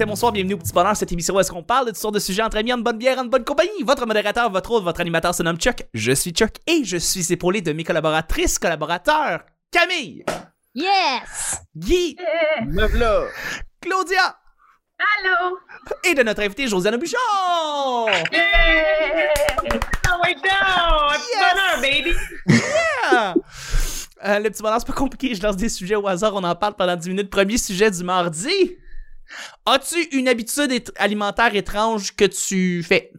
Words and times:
matin, 0.00 0.08
bonsoir, 0.12 0.32
bienvenue 0.32 0.54
au 0.54 0.56
Petit 0.56 0.72
Bonheur, 0.72 0.96
cette 0.96 1.12
émission 1.12 1.34
où 1.34 1.40
est-ce 1.40 1.50
qu'on 1.50 1.62
parle 1.62 1.84
de 1.84 1.90
toutes 1.90 1.98
sortes 1.98 2.14
de 2.14 2.20
sujets 2.20 2.42
entre 2.42 2.56
amis, 2.56 2.72
en 2.72 2.78
bonne 2.78 2.96
bière, 2.96 3.18
en 3.18 3.26
bonne 3.26 3.44
compagnie. 3.44 3.82
Votre 3.84 4.06
modérateur, 4.06 4.50
votre 4.50 4.70
autre, 4.70 4.84
votre 4.84 4.98
animateur 5.00 5.34
se 5.34 5.42
nomme 5.42 5.58
Chuck. 5.58 5.82
Je 5.92 6.12
suis 6.12 6.30
Chuck 6.30 6.54
et 6.66 6.84
je 6.84 6.96
suis 6.96 7.30
épaulé 7.30 7.60
de 7.60 7.72
mes 7.74 7.84
collaboratrices, 7.84 8.58
collaborateurs, 8.58 9.40
Camille, 9.70 10.24
Yes! 10.74 11.60
Guy. 11.76 12.16
Claudia 13.82 14.36
Allô? 14.98 15.58
et 16.04 16.14
de 16.14 16.22
notre 16.22 16.42
invité 16.42 16.66
Josiane 16.66 16.96
Buchon. 16.96 17.18
Yeah! 18.32 19.32
Oh, 20.08 20.20
wait 20.24 20.36
down! 20.36 21.12
Yes! 21.12 21.44
bonheur, 21.52 21.80
baby! 21.82 22.14
Yeah! 22.46 23.34
Euh, 24.24 24.38
le 24.38 24.48
petit 24.50 24.62
bonheur, 24.62 24.78
c'est 24.80 24.86
pas 24.86 24.94
compliqué, 24.94 25.34
je 25.34 25.42
lance 25.42 25.56
des 25.56 25.68
sujets 25.68 25.96
au 25.96 26.06
hasard, 26.06 26.34
on 26.34 26.44
en 26.44 26.54
parle 26.54 26.74
pendant 26.74 26.96
10 26.96 27.08
minutes. 27.10 27.30
Premier 27.30 27.58
sujet 27.58 27.90
du 27.90 28.02
mardi. 28.02 28.78
As-tu 29.66 30.02
une 30.16 30.28
habitude 30.28 30.72
alimentaire 30.96 31.54
étrange 31.54 32.14
que 32.16 32.24
tu 32.24 32.82
fais? 32.82 33.12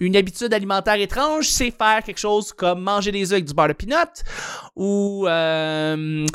Une 0.00 0.16
habitude 0.16 0.52
alimentaire 0.52 0.94
étrange, 0.94 1.46
c'est 1.48 1.70
faire 1.70 2.02
quelque 2.04 2.18
chose 2.18 2.52
comme 2.52 2.80
manger 2.82 3.12
des 3.12 3.26
œufs 3.26 3.32
avec 3.34 3.44
du 3.44 3.54
beurre 3.54 3.68
de 3.68 3.72
peanut 3.74 4.24
ou 4.74 5.26
euh, 5.28 6.26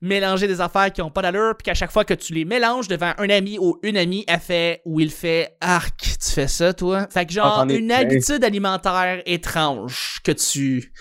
mélanger 0.00 0.46
des 0.46 0.60
affaires 0.60 0.92
qui 0.92 1.02
ont 1.02 1.10
pas 1.10 1.22
d'allure, 1.22 1.54
puis 1.56 1.64
qu'à 1.64 1.74
chaque 1.74 1.90
fois 1.90 2.04
que 2.04 2.14
tu 2.14 2.32
les 2.32 2.44
mélanges 2.44 2.86
devant 2.86 3.12
un 3.18 3.28
ami 3.30 3.58
ou 3.58 3.78
une 3.82 3.96
amie, 3.96 4.24
elle 4.28 4.38
fait 4.40 4.82
ou 4.84 5.00
il 5.00 5.10
fait 5.10 5.56
arc, 5.60 5.96
tu 5.98 6.30
fais 6.30 6.46
ça 6.48 6.72
toi? 6.74 7.08
Fait 7.10 7.26
que 7.26 7.32
genre 7.32 7.60
Ah, 7.62 7.66
es 7.68 7.76
une 7.76 7.88
plein. 7.88 7.98
habitude 8.00 8.44
alimentaire 8.44 9.22
étrange 9.26 10.20
que 10.22 10.30
tu 10.32 10.92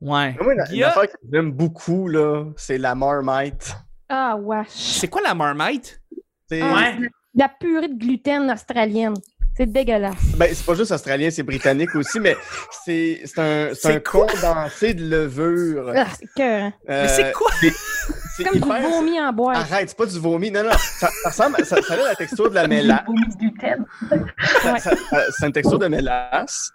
Ouais. 0.00 0.36
Moi, 0.40 0.54
une, 0.54 0.60
une 0.60 0.64
Guilla, 0.68 0.88
affaire 0.90 1.08
que 1.08 1.16
j'aime 1.32 1.50
beaucoup, 1.50 2.06
là, 2.08 2.44
c'est 2.56 2.78
la 2.78 2.94
Marmite. 2.94 3.74
Ah, 4.08 4.36
wesh. 4.40 4.68
c'est 4.70 5.08
quoi 5.08 5.20
la 5.20 5.34
marmite? 5.34 5.97
C'est 6.50 6.60
Ah, 6.62 6.74
Ouais. 6.74 7.08
La 7.34 7.48
purée 7.48 7.88
de 7.88 7.98
gluten 7.98 8.50
australienne. 8.50 9.14
C'est 9.56 9.66
dégueulasse. 9.66 10.14
ben, 10.36 10.48
c'est 10.54 10.64
pas 10.64 10.74
juste 10.74 10.92
australien, 10.92 11.30
c'est 11.32 11.42
britannique 11.42 11.92
aussi, 11.96 12.20
mais 12.20 12.36
c'est 12.84 13.22
c'est 13.24 13.40
un, 13.40 13.74
c'est 13.74 13.96
un 13.96 13.98
condensé 13.98 14.94
de 14.94 15.04
levure. 15.04 15.92
Ah, 15.96 16.06
c'est 16.16 16.28
cœur. 16.36 16.62
hein. 16.66 16.72
Euh, 16.88 17.02
Mais 17.02 17.08
c'est 17.08 17.32
quoi? 17.32 17.50
c'est 17.60 17.72
C'est 18.36 18.44
comme 18.44 18.60
du 18.60 18.88
vomi 18.88 19.20
en 19.20 19.32
boîte. 19.32 19.56
Arrête, 19.56 19.88
c'est 19.88 19.98
pas 19.98 20.06
du 20.06 20.16
vomi. 20.20 20.52
Non, 20.52 20.62
non, 20.62 20.70
ça, 20.78 21.08
ça 21.24 21.28
ressemble, 21.30 21.56
ça, 21.64 21.82
ça 21.82 21.94
a 21.94 21.96
la 21.96 22.14
texture 22.14 22.48
de 22.50 22.54
la 22.54 22.68
mélasse. 22.68 23.02
Vomi 23.04 23.26
de 23.26 23.34
gluten. 23.36 23.84
Ouais. 24.12 24.78
Ça- 24.78 24.94
ça- 24.94 25.24
C'est 25.36 25.46
une 25.46 25.52
texture 25.52 25.78
de 25.80 25.88
mélasse. 25.88 26.70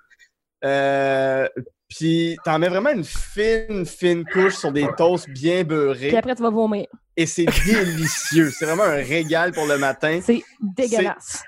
Euh, 0.66 1.48
puis 1.96 2.38
t'en 2.44 2.60
mets 2.60 2.70
vraiment 2.70 2.90
une 2.92 3.04
fine, 3.04 3.86
fine 3.86 4.26
couche 4.26 4.56
sur 4.56 4.72
des 4.72 4.88
toasts 4.98 5.30
bien 5.30 5.58
Puis 5.58 5.64
beurrés. 5.66 6.18
après, 6.18 6.36
tu 6.36 6.42
vas 6.42 6.50
vomir. 6.50 6.86
Et 7.16 7.26
c'est 7.26 7.46
délicieux. 7.66 8.52
C'est 8.52 8.66
vraiment 8.66 8.84
un 8.84 8.96
régal 9.04 9.52
pour 9.52 9.68
le 9.68 9.78
matin. 9.78 10.20
C'est 10.24 10.44
dégueulasse. 10.60 11.44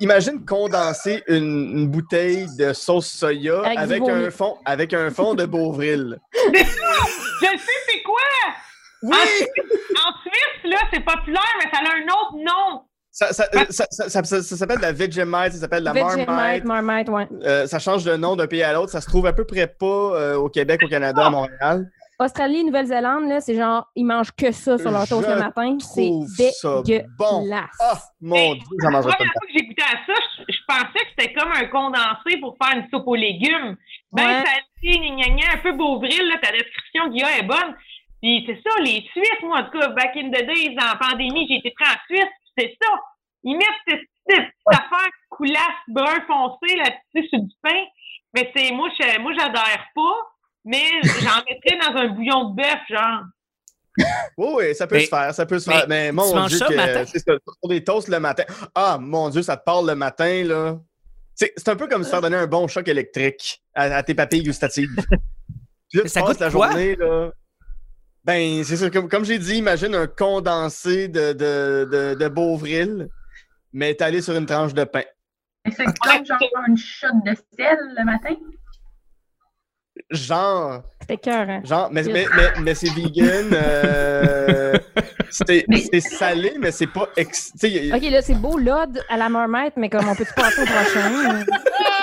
Imagine 0.00 0.44
condenser 0.44 1.22
une, 1.28 1.78
une 1.78 1.88
bouteille 1.88 2.46
de 2.56 2.72
sauce 2.72 3.08
soya 3.08 3.60
Avec 3.62 4.02
un 4.08 4.30
fond, 4.30 4.56
avec 4.64 4.94
un 4.94 5.10
fond 5.10 5.34
de 5.34 5.44
Beauvril. 5.44 6.18
Je 6.54 7.46
sais 7.46 7.58
c'est 7.88 8.02
quoi! 8.02 8.14
Oui! 9.02 9.12
En 9.12 10.12
Suisse, 10.22 10.72
là, 10.72 10.78
c'est 10.92 11.04
populaire, 11.04 11.42
mais 11.62 11.70
ça 11.70 11.78
a 11.78 11.94
un 11.94 12.04
autre 12.04 12.36
nom. 12.36 12.82
Ça, 13.18 13.32
ça, 13.32 13.44
euh, 13.54 13.64
ça, 13.70 13.86
ça- 13.90 14.10
ça- 14.10 14.22
ça- 14.24 14.42
ça 14.42 14.56
s'appelle 14.58 14.78
la 14.80 14.92
Vegemite, 14.92 15.52
ça 15.52 15.58
s'appelle 15.60 15.84
la 15.84 15.94
Vegemite, 15.94 16.28
Marmite. 16.28 16.64
Marmite, 16.64 17.08
ouais. 17.08 17.26
Euh, 17.46 17.66
ça 17.66 17.78
change 17.78 18.04
de 18.04 18.14
nom 18.14 18.36
d'un 18.36 18.46
pays 18.46 18.62
à 18.62 18.74
l'autre. 18.74 18.92
Ça 18.92 19.00
se 19.00 19.06
trouve 19.08 19.24
à 19.24 19.32
peu 19.32 19.46
près 19.46 19.66
pas 19.66 19.86
euh, 19.86 20.34
au 20.36 20.50
Québec, 20.50 20.82
au 20.84 20.88
Canada, 20.88 21.24
à 21.24 21.30
Montréal. 21.30 21.86
Australie, 22.18 22.62
Nouvelle-Zélande, 22.64 23.26
là, 23.26 23.40
c'est 23.40 23.56
genre, 23.56 23.86
ils 23.96 24.04
mangent 24.04 24.32
que 24.36 24.52
ça 24.52 24.76
sur 24.76 24.90
leur 24.90 25.08
toast 25.08 25.26
le 25.30 25.36
matin. 25.38 25.78
C'est 25.80 26.50
ça 26.50 26.82
dégueulasse. 26.84 27.06
bon. 27.18 27.48
Ah, 27.80 27.98
mon 28.20 28.52
Dieu, 28.54 28.62
j'en 28.82 28.90
La 28.90 28.96
mangerai 28.98 29.12
pas 29.12 29.16
première 29.16 29.32
de 29.32 29.38
fois 29.38 29.46
que 29.48 29.52
j'ai 29.58 29.66
goûté 29.66 29.82
à 29.82 29.96
ça, 30.06 30.20
je, 30.38 30.52
je 30.52 30.58
pensais 30.68 31.04
que 31.04 31.10
c'était 31.18 31.32
comme 31.32 31.52
un 31.52 31.64
condensé 31.68 32.36
pour 32.42 32.54
faire 32.62 32.76
une 32.76 32.84
soupe 32.92 33.06
aux 33.06 33.14
légumes. 33.16 33.76
Ben 34.12 34.42
Ouais. 34.42 34.44
gna 34.82 35.28
gna, 35.28 35.52
un 35.54 35.58
peu 35.62 35.72
beauvril, 35.72 36.20
là, 36.28 36.36
ta 36.42 36.52
description, 36.52 37.08
Guilla, 37.08 37.38
est 37.38 37.46
bonne. 37.46 37.74
Puis 38.22 38.44
c'est 38.46 38.60
ça, 38.62 38.76
les 38.80 39.00
Suisses, 39.12 39.42
moi, 39.42 39.60
en 39.60 39.64
tout 39.64 39.78
cas, 39.78 39.88
back 39.88 40.10
in 40.16 40.28
the 40.28 40.44
days, 40.46 40.76
en 40.76 40.96
pandémie, 40.98 41.46
j'ai 41.48 41.56
été 41.56 41.70
pris 41.70 41.86
en 41.88 41.96
Suisse, 42.14 42.30
c'est 42.56 42.76
ça. 42.82 42.90
Ils 43.44 43.56
mettent 43.56 43.66
cette 43.88 44.00
petite 44.26 44.52
affaire 44.66 45.08
coulasse 45.30 45.60
brun 45.88 46.20
foncé 46.26 46.76
là-dessus 46.76 47.28
sur 47.28 47.40
du 47.40 47.54
pain. 47.62 47.84
Mais 48.34 48.50
c'est, 48.54 48.72
moi, 48.72 48.88
je, 48.98 49.18
moi, 49.20 49.32
j'adhère 49.38 49.86
pas, 49.94 50.16
mais 50.64 50.82
j'en 51.02 51.42
mettrais 51.48 51.78
dans 51.92 52.00
un 52.00 52.08
bouillon 52.08 52.50
de 52.50 52.56
bœuf, 52.56 52.80
genre. 52.90 53.22
Oui, 54.36 54.48
oui, 54.56 54.74
ça 54.74 54.86
peut 54.86 54.96
Mais- 54.96 55.04
se 55.04 55.08
faire, 55.08 55.32
ça 55.34 55.46
peut 55.46 55.58
se 55.58 55.70
mais 55.70 55.76
faire. 55.76 55.88
Mais 55.88 56.12
mon 56.12 56.46
Dieu, 56.46 56.58
ça 56.58 56.66
c'est 57.06 57.18
ça, 57.18 57.32
sur 57.62 57.68
des 57.68 57.82
toasts 57.82 58.08
le 58.08 58.20
matin. 58.20 58.42
Ah, 58.74 58.98
mon 59.00 59.30
Dieu, 59.30 59.40
ça 59.42 59.56
te 59.56 59.64
parle 59.64 59.86
le 59.88 59.94
matin, 59.94 60.44
là. 60.44 60.76
C'est 61.34 61.52
c'est 61.56 61.68
un 61.70 61.76
peu 61.76 61.86
comme 61.86 62.02
se 62.04 62.10
faire 62.10 62.20
donner 62.20 62.36
un 62.36 62.46
bon 62.46 62.66
choc 62.68 62.86
électrique 62.88 63.62
à, 63.74 63.84
à 63.84 64.02
tes 64.02 64.14
papilles 64.14 64.42
gustatives. 64.42 64.90
Puis 65.88 65.98
là, 65.98 66.02
tu 66.02 66.08
ça 66.08 66.20
passes 66.20 66.30
goûte 66.32 66.40
la 66.40 66.50
quoi? 66.50 66.68
journée, 66.68 66.96
là. 66.96 67.30
Ben, 68.26 68.64
c'est 68.64 68.76
ça. 68.76 68.90
Comme, 68.90 69.08
comme 69.08 69.24
j'ai 69.24 69.38
dit, 69.38 69.54
imagine 69.58 69.94
un 69.94 70.08
condensé 70.08 71.06
de, 71.06 71.32
de, 71.32 71.88
de, 71.90 72.14
de 72.14 72.28
Beauvril, 72.28 73.08
mais 73.72 73.92
étalé 73.92 74.20
sur 74.20 74.34
une 74.34 74.46
tranche 74.46 74.74
de 74.74 74.82
pain. 74.82 75.04
Et 75.64 75.70
c'est 75.70 75.84
comme 75.84 76.26
genre 76.26 76.38
une 76.66 76.76
shot 76.76 77.06
de 77.24 77.34
sel 77.56 77.78
le 77.96 78.04
matin? 78.04 78.34
Genre, 80.10 80.82
C'était 81.00 81.16
cœur, 81.16 81.48
hein. 81.48 81.60
genre, 81.64 81.88
mais, 81.90 82.02
mais, 82.02 82.26
mais, 82.36 82.52
mais 82.62 82.74
c'est 82.74 82.90
vegan. 82.90 83.48
euh, 83.52 84.74
c'est 85.30 86.00
salé, 86.00 86.54
mais 86.58 86.70
c'est 86.70 86.86
pas. 86.86 87.08
Ex, 87.16 87.52
Ok, 87.54 88.02
là, 88.10 88.22
c'est 88.22 88.34
beau, 88.34 88.58
l'ode 88.58 89.02
à 89.08 89.16
la 89.16 89.28
Marmite, 89.28 89.74
mais 89.76 89.88
comme 89.88 90.08
on 90.08 90.14
peut-tu 90.14 90.34
passer 90.34 90.62
au 90.62 90.66
prochain? 90.66 91.44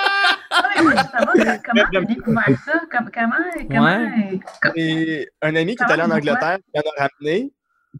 comment 1.64 1.84
tu 1.90 1.96
as 1.98 2.00
découvert 2.02 2.58
ça? 2.64 2.72
Comme- 2.90 3.10
comment, 3.12 3.34
comment, 3.70 4.72
Et 4.76 5.28
un 5.42 5.54
ami 5.56 5.76
qui 5.76 5.82
est 5.82 5.90
allé 5.92 6.02
en? 6.02 6.10
Angleterre, 6.10 6.58
il 6.74 6.80
en 6.80 6.82
a 6.96 7.08
ramené, 7.08 7.52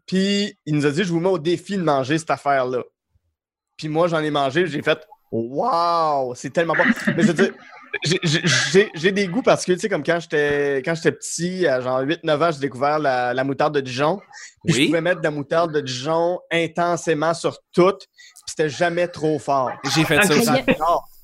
puis 0.05 0.57
il 0.65 0.75
nous 0.75 0.85
a 0.85 0.91
dit 0.91 1.03
Je 1.03 1.11
vous 1.11 1.19
mets 1.19 1.29
au 1.29 1.39
défi 1.39 1.77
de 1.77 1.83
manger 1.83 2.17
cette 2.17 2.31
affaire-là. 2.31 2.83
Puis 3.77 3.89
moi, 3.89 4.07
j'en 4.07 4.19
ai 4.19 4.31
mangé, 4.31 4.67
j'ai 4.67 4.81
fait 4.81 5.05
Waouh, 5.31 6.33
c'est 6.35 6.51
tellement 6.51 6.75
bon. 6.75 6.83
Mais 7.17 7.23
dire, 7.25 7.51
j'ai- 8.95 9.11
des 9.11 9.27
goûts 9.27 9.41
particuliers, 9.41 9.77
tu 9.77 9.81
sais, 9.81 9.89
comme 9.89 10.03
quand 10.03 10.19
j'étais 10.19 10.77
quand 10.85 10.95
j'étais 10.95 11.11
petit, 11.11 11.67
à 11.67 11.81
genre 11.81 12.01
8-9 12.01 12.43
ans, 12.43 12.51
j'ai 12.51 12.59
découvert 12.59 12.99
la, 12.99 13.33
la 13.33 13.43
moutarde 13.43 13.75
de 13.75 13.81
Dijon. 13.81 14.19
Puis 14.65 14.73
Oui. 14.75 14.81
je 14.83 14.85
pouvais 14.87 15.01
mettre 15.01 15.19
de 15.19 15.25
la 15.25 15.31
moutarde 15.31 15.73
de 15.73 15.81
Dijon 15.81 16.39
intensément 16.51 17.33
sur 17.33 17.57
tout, 17.73 17.97
puis 17.97 18.07
c'était 18.47 18.69
jamais 18.69 19.07
trop 19.07 19.39
fort. 19.39 19.71
J'ai 19.95 20.03
fait 20.05 20.21
ça 20.23 20.35
aussi. 20.35 20.63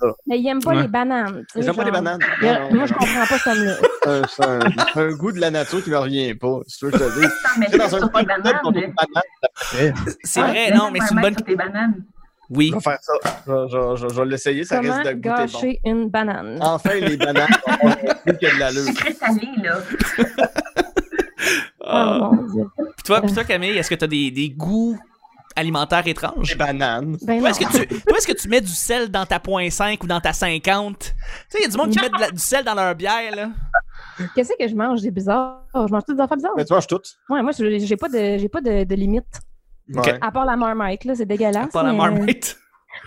Ça. 0.01 0.07
Mais 0.27 0.39
ils 0.39 0.47
aiment 0.47 0.61
pas 0.63 0.71
Ouais. 0.71 0.81
les 0.81 0.87
bananes. 0.87 1.43
sais, 1.53 1.61
J'aime 1.61 1.75
pas 1.75 1.83
les 1.83 1.91
bananes. 1.91 2.19
A- 2.41 2.59
Non, 2.69 2.73
Moi, 2.75 2.85
je 2.87 2.93
comprends 2.93 3.25
pas 3.29 3.37
ça 3.37 3.53
là 3.53 3.73
C'est 4.03 4.09
un- 4.09 4.21
c'est 4.27 4.45
un, 4.45 4.59
c'est 4.93 4.99
un 4.99 5.11
goût 5.11 5.31
de 5.31 5.39
la 5.39 5.51
nature 5.51 5.83
qui 5.83 5.89
me 5.91 5.97
revient 5.97 6.33
pas. 6.33 6.59
Que 6.81 6.89
je 6.91 6.97
te 6.97 7.77
dans 7.77 7.95
un 7.95 8.07
bananes? 8.07 8.61
C'est 10.23 10.41
vrai, 10.41 10.71
non, 10.71 10.89
mais 10.91 10.99
c'est 11.07 11.13
une 11.13 11.21
bonne. 11.21 11.33
sur 11.35 11.45
tes 11.45 11.55
bananes. 11.55 12.03
Oui. 12.49 12.67
Je 12.69 12.73
vais 12.75 12.81
faire 12.81 12.97
ça. 13.01 13.13
Je, 13.47 13.67
je- 13.69 13.95
je- 14.07 14.13
je 14.13 14.19
vais 14.21 14.25
l'essayer, 14.25 14.63
ça 14.65 14.77
Comment 14.81 14.93
risque 14.95 15.07
de 15.07 15.13
goûter 15.13 15.29
bon. 15.29 15.35
gâcher 15.35 15.79
une 15.85 16.09
banane? 16.09 16.57
Enfin, 16.61 16.95
les 16.95 17.15
bananes 17.15 17.47
ont 17.81 17.89
plus 18.25 18.37
que 18.37 18.53
de 18.55 18.59
l'allure. 18.59 18.83
Sucré 18.83 19.13
salé, 19.13 19.47
là. 19.63 19.77
Oh 21.79 21.83
Ah. 21.87 22.29
mon 22.33 22.43
Dieu. 22.53 22.65
Puis 22.77 23.03
toi, 23.05 23.21
puis 23.21 23.33
toi, 23.33 23.43
Camille, 23.43 23.77
est-ce 23.77 23.89
que 23.89 23.95
tu 23.95 24.03
as 24.03 24.07
des, 24.07 24.31
des 24.31 24.49
goûts 24.49 24.97
alimentaires 25.55 26.05
étranges? 26.07 26.49
Les 26.49 26.55
bananes. 26.55 27.17
Ben 27.23 27.39
Toi, 27.39 27.49
non. 27.49 27.55
est-ce 27.55 27.59
que, 27.59 27.85
tu, 27.87 28.01
toi, 28.01 28.17
est-ce 28.17 28.27
que 28.27 28.33
tu 28.37 28.47
mets 28.47 28.61
du 28.61 28.67
sel 28.73 29.09
dans 29.09 29.25
ta 29.25 29.39
point 29.39 29.69
5 29.69 30.03
ou 30.03 30.07
dans 30.07 30.19
ta 30.21 30.33
50? 30.33 30.97
Tu 30.99 31.07
sais, 31.49 31.57
il 31.59 31.61
y 31.63 31.65
a 31.65 31.69
du 31.69 31.77
monde 31.77 31.89
qui 31.91 31.99
met 31.99 32.09
la- 32.19 32.31
du 32.31 32.39
sel 32.39 32.63
dans 32.63 32.73
leur 32.75 32.95
bière, 32.95 33.35
là. 33.35 33.49
Qu'est-ce 34.35 34.51
que 34.59 34.67
je 34.67 34.75
mange? 34.75 34.99
C'est 34.99 35.11
bizarre. 35.11 35.63
Je 35.73 35.79
mange 35.91 36.03
toutes 36.05 36.17
des 36.17 36.21
affaires 36.23 36.37
bizarres. 36.37 36.53
Mais 36.57 36.65
tu 36.65 36.73
manges 36.73 36.87
toutes? 36.87 37.15
Ouais, 37.29 37.41
moi, 37.41 37.51
j'ai 37.57 37.97
pas 37.97 38.09
de, 38.09 38.37
j'ai 38.37 38.49
pas 38.49 38.61
de, 38.61 38.83
de 38.83 38.95
limite. 38.95 39.25
Ok. 39.95 40.05
Ouais. 40.05 40.17
À 40.21 40.31
part 40.31 40.45
la 40.45 40.55
marmite, 40.55 41.03
là, 41.05 41.15
c'est 41.15 41.25
dégueulasse. 41.25 41.71
Pas 41.71 41.83
la 41.83 41.91
mais- 41.91 41.97
marmite. 41.97 42.57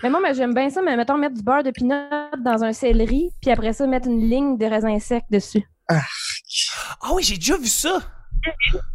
Mais 0.02 0.11
moi, 0.11 0.19
mais 0.23 0.35
j'aime 0.35 0.55
bien 0.55 0.70
ça, 0.70 0.82
mais 0.82 0.97
mettons 0.97 1.17
mettre 1.19 1.35
du 1.35 1.43
beurre 1.43 1.62
de 1.62 1.70
pinot 1.70 1.94
dans 2.43 2.64
un 2.64 2.73
céleri, 2.73 3.31
puis 3.40 3.50
après 3.50 3.73
ça, 3.73 3.87
mettre 3.87 4.08
une 4.08 4.29
ligne 4.29 4.56
de 4.58 4.67
raisin 4.67 4.99
sec 4.99 5.25
dessus. 5.31 5.62
Ah 5.88 6.00
oui, 7.12 7.23
j'ai 7.23 7.37
déjà 7.37 7.56
vu 7.56 7.67
ça. 7.67 7.99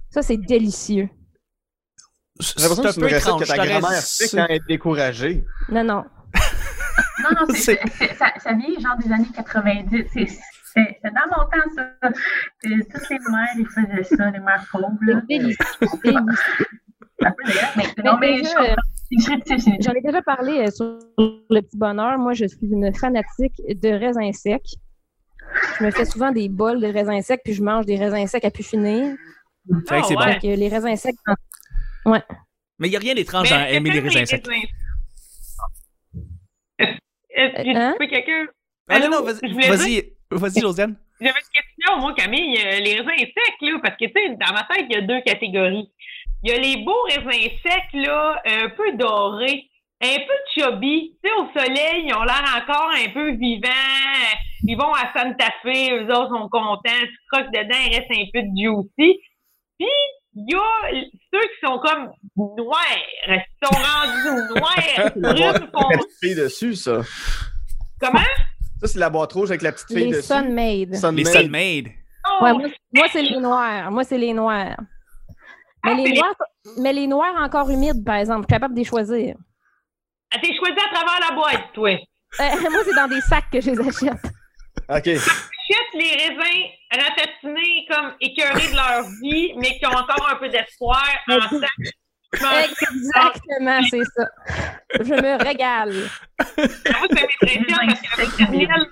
Ça, 0.09 0.21
c'est 0.21 0.37
délicieux. 0.37 1.09
C'est 2.39 2.55
que 2.55 2.87
un 2.87 2.91
une 2.91 3.01
peu 3.01 3.09
étrange. 3.15 3.41
que 3.41 3.47
ta 3.47 3.57
grand-mère 3.67 4.01
fait 4.01 4.27
quand 4.29 4.45
elle 4.49 4.55
est 4.55 4.67
découragée. 4.67 5.43
Non, 5.69 5.83
non. 5.83 6.05
Non, 7.23 7.29
non, 7.31 7.45
c'est, 7.49 7.55
C'est- 7.55 7.79
c'est- 7.83 8.07
c'est- 8.07 8.15
ça, 8.15 8.27
ça 8.39 8.53
vient 8.53 8.79
genre 8.79 8.97
des 8.97 9.11
années 9.11 9.27
90. 9.35 10.05
C'est, 10.13 10.25
c'est, 10.25 10.99
c'est 11.03 11.11
dans 11.13 11.27
mon 11.37 11.43
temps, 11.45 11.69
ça. 11.75 12.09
C'est- 12.63 12.69
Toutes 12.91 13.09
les 13.09 13.17
mères, 13.29 13.49
ils 13.57 13.65
faisaient 13.67 14.15
ça, 14.15 14.29
les 14.31 14.39
mères 14.39 14.65
pauvres, 14.71 14.97
là. 15.01 15.21
C'est 15.27 15.39
mais 17.75 17.83
mais 18.19 18.43
je 18.43 18.75
J'en 19.81 19.93
ai 19.93 20.01
déjà 20.01 20.21
parlé 20.21 20.59
euh, 20.59 20.71
sur 20.71 20.99
le 21.17 21.61
petit 21.61 21.77
bonheur. 21.77 22.17
Moi, 22.19 22.33
je 22.33 22.45
suis 22.45 22.67
une 22.67 22.93
fanatique 22.93 23.55
de 23.67 23.89
raisins 23.89 24.31
secs. 24.33 24.61
Je 25.79 25.83
me 25.83 25.91
fais 25.91 26.05
souvent 26.05 26.31
des 26.31 26.47
bols 26.47 26.79
de 26.79 26.87
raisins 26.87 27.19
secs, 27.21 27.41
puis 27.43 27.53
je 27.53 27.63
mange 27.63 27.85
des 27.85 27.97
raisins 27.97 28.25
secs 28.27 28.45
à 28.45 28.51
pu 28.51 28.61
finir. 28.63 29.15
C'est 29.87 30.13
vrai 30.13 30.37
que 30.37 30.41
que 30.43 30.47
les 30.47 30.69
raisins 30.69 30.95
secs, 30.95 31.15
bon. 32.05 32.21
Mais 32.79 32.87
il 32.87 32.91
n'y 32.91 32.97
a 32.97 32.99
rien 32.99 33.13
d'étrange 33.15 33.51
à 33.51 33.69
aimer 33.71 33.91
les 33.91 33.99
raisins 33.99 34.25
secs. 34.25 34.43
Est-ce 36.77 37.55
que 37.55 37.63
j'ai 37.63 37.75
Hein? 37.75 37.95
quelqu'un? 37.99 38.45
Ah 38.89 38.99
non, 38.99 39.05
Allô? 39.05 39.15
non, 39.19 39.23
vas-y, 39.23 40.11
vas-y, 40.31 40.59
Josiane. 40.61 40.95
J'avais 41.21 41.33
une 41.39 41.63
question, 41.63 41.97
moi, 41.99 42.13
Camille. 42.15 42.57
Euh, 42.57 42.79
Les 42.79 42.99
raisins 43.01 43.17
secs, 43.17 43.61
là, 43.61 43.79
parce 43.83 43.95
que, 43.97 44.05
tu 44.05 44.11
sais, 44.15 44.29
dans 44.29 44.53
ma 44.53 44.63
tête, 44.63 44.85
il 44.89 44.93
y 44.93 44.95
a 44.95 45.01
deux 45.01 45.21
catégories. 45.21 45.91
Il 46.43 46.49
y 46.51 46.53
a 46.53 46.57
les 46.57 46.77
beaux 46.83 47.01
raisins 47.03 47.51
secs, 47.63 47.93
là, 47.93 48.41
un 48.45 48.69
peu 48.69 48.93
dorés, 48.93 49.65
un 50.01 50.15
peu 50.17 50.33
chubby. 50.55 51.17
Tu 51.23 51.29
sais, 51.29 51.35
au 51.35 51.47
soleil, 51.59 52.05
ils 52.07 52.13
ont 52.13 52.23
l'air 52.23 52.43
encore 52.57 52.89
un 52.95 53.09
peu 53.09 53.31
vivants. 53.33 53.69
Ils 54.63 54.75
vont 54.77 54.93
à 54.93 55.11
Santa 55.13 55.51
Fe, 55.61 55.91
eux 55.91 56.09
autres 56.13 56.29
sont 56.35 56.49
contents. 56.49 56.81
Tu 56.83 57.17
croques 57.31 57.51
dedans, 57.51 57.77
il 57.85 57.95
reste 57.95 58.11
un 58.11 58.25
peu 58.33 58.41
de 58.41 58.55
juicy. 58.55 59.19
Puis, 59.77 59.87
il 60.47 60.53
y 60.53 60.55
a 60.55 61.03
ceux 61.33 61.41
qui 61.41 61.65
sont 61.65 61.79
comme 61.79 62.11
noirs, 62.35 62.85
qui 63.25 63.65
sont 63.65 63.75
rendus 63.75 64.53
noirs, 64.55 65.11
bruns, 65.15 65.35
La 65.51 65.59
font- 65.59 65.89
petite 65.89 66.19
fille 66.21 66.35
dessus, 66.35 66.75
ça. 66.75 67.01
Comment? 67.99 68.19
Ça, 68.81 68.87
c'est 68.87 68.99
la 68.99 69.09
boîte 69.09 69.33
rouge 69.33 69.49
avec 69.51 69.61
la 69.61 69.71
petite 69.73 69.87
fille 69.87 70.05
Les 70.05 70.11
dessus. 70.11 70.27
Sunmade. 70.27 70.89
Les 70.91 70.97
Sunmaid. 70.97 71.27
Sunmade. 71.27 71.87
Oh, 72.29 72.43
Ouais, 72.43 72.53
moi, 72.53 72.67
moi, 72.93 73.07
c'est 73.11 73.21
les 73.21 73.39
noirs. 73.39 73.91
Moi, 73.91 74.03
c'est 74.03 74.17
les 74.17 74.33
noirs. 74.33 74.77
Mais 75.83 75.91
Ah, 75.91 75.95
les 75.95 76.13
noirs, 76.13 76.35
mais 76.77 76.93
les 76.93 77.07
noirs 77.07 77.35
encore 77.39 77.69
humides, 77.69 78.03
par 78.05 78.15
exemple, 78.15 78.41
je 78.41 78.45
suis 78.45 78.59
capable 78.59 78.73
de 78.75 78.79
les 78.79 78.85
choisir. 78.85 79.35
Ah, 80.33 80.37
t'es 80.41 80.53
choisi 80.55 80.73
à 80.77 80.93
travers 80.93 81.29
la 81.29 81.35
boîte, 81.35 81.73
toi. 81.73 81.89
Euh, 81.91 82.43
moi, 82.69 82.81
c'est 82.85 82.95
dans 82.95 83.07
des 83.07 83.21
sacs 83.21 83.49
que 83.51 83.59
je 83.61 83.71
les 83.71 83.79
achète. 83.79 84.23
OK. 84.89 85.07
achètent 85.07 85.93
les 85.95 86.11
raisins 86.11 86.65
comme 87.99 88.13
écœurés 88.21 88.67
de 88.71 88.75
leur 88.75 89.03
vie, 89.21 89.53
mais 89.57 89.77
qui 89.77 89.85
ont 89.85 89.89
encore 89.91 90.29
un 90.31 90.35
peu 90.35 90.49
d'espoir 90.49 91.03
en 91.29 91.39
Exactement, 92.33 93.81
c'est 93.89 94.03
ça. 94.15 94.27
Je 94.99 95.13
me 95.15 95.43
régale. 95.43 95.93
Moi, 96.57 96.67
ça 96.85 97.07
m'impressionne 97.09 97.65
parce 98.15 98.37
qu'à 98.37 98.45
maternelle, 98.45 98.87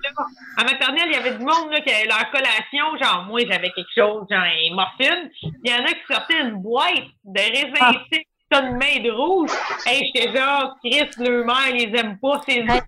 à 0.56 0.64
maternelle, 0.64 1.04
il 1.06 1.12
y 1.12 1.16
avait 1.16 1.34
du 1.38 1.44
monde 1.44 1.70
là, 1.70 1.80
qui 1.80 1.92
avait 1.92 2.06
leur 2.06 2.28
collation. 2.32 2.96
Genre, 3.00 3.24
moi, 3.28 3.40
j'avais 3.48 3.70
quelque 3.70 3.94
chose, 3.94 4.26
genre 4.28 4.40
un 4.42 4.74
muffin. 4.74 5.28
Il 5.42 5.70
y 5.70 5.72
en 5.72 5.84
a 5.84 5.88
qui 5.88 6.12
sortaient 6.12 6.40
une 6.40 6.60
boîte 6.60 7.04
de 7.24 7.40
raisins 7.40 7.74
Ah. 7.80 7.92
secs, 8.12 8.26
tonne 8.50 8.72
main 8.72 8.98
de 9.04 9.10
rouge. 9.10 9.50
Hey, 9.86 10.10
j'étais 10.12 10.36
genre, 10.36 10.74
Chris, 10.84 11.08
le 11.18 11.44
mère, 11.44 11.72
les 11.72 11.96
aime 11.96 12.18
pas, 12.18 12.40
ces. 12.44 12.62
Moi, 12.62 12.80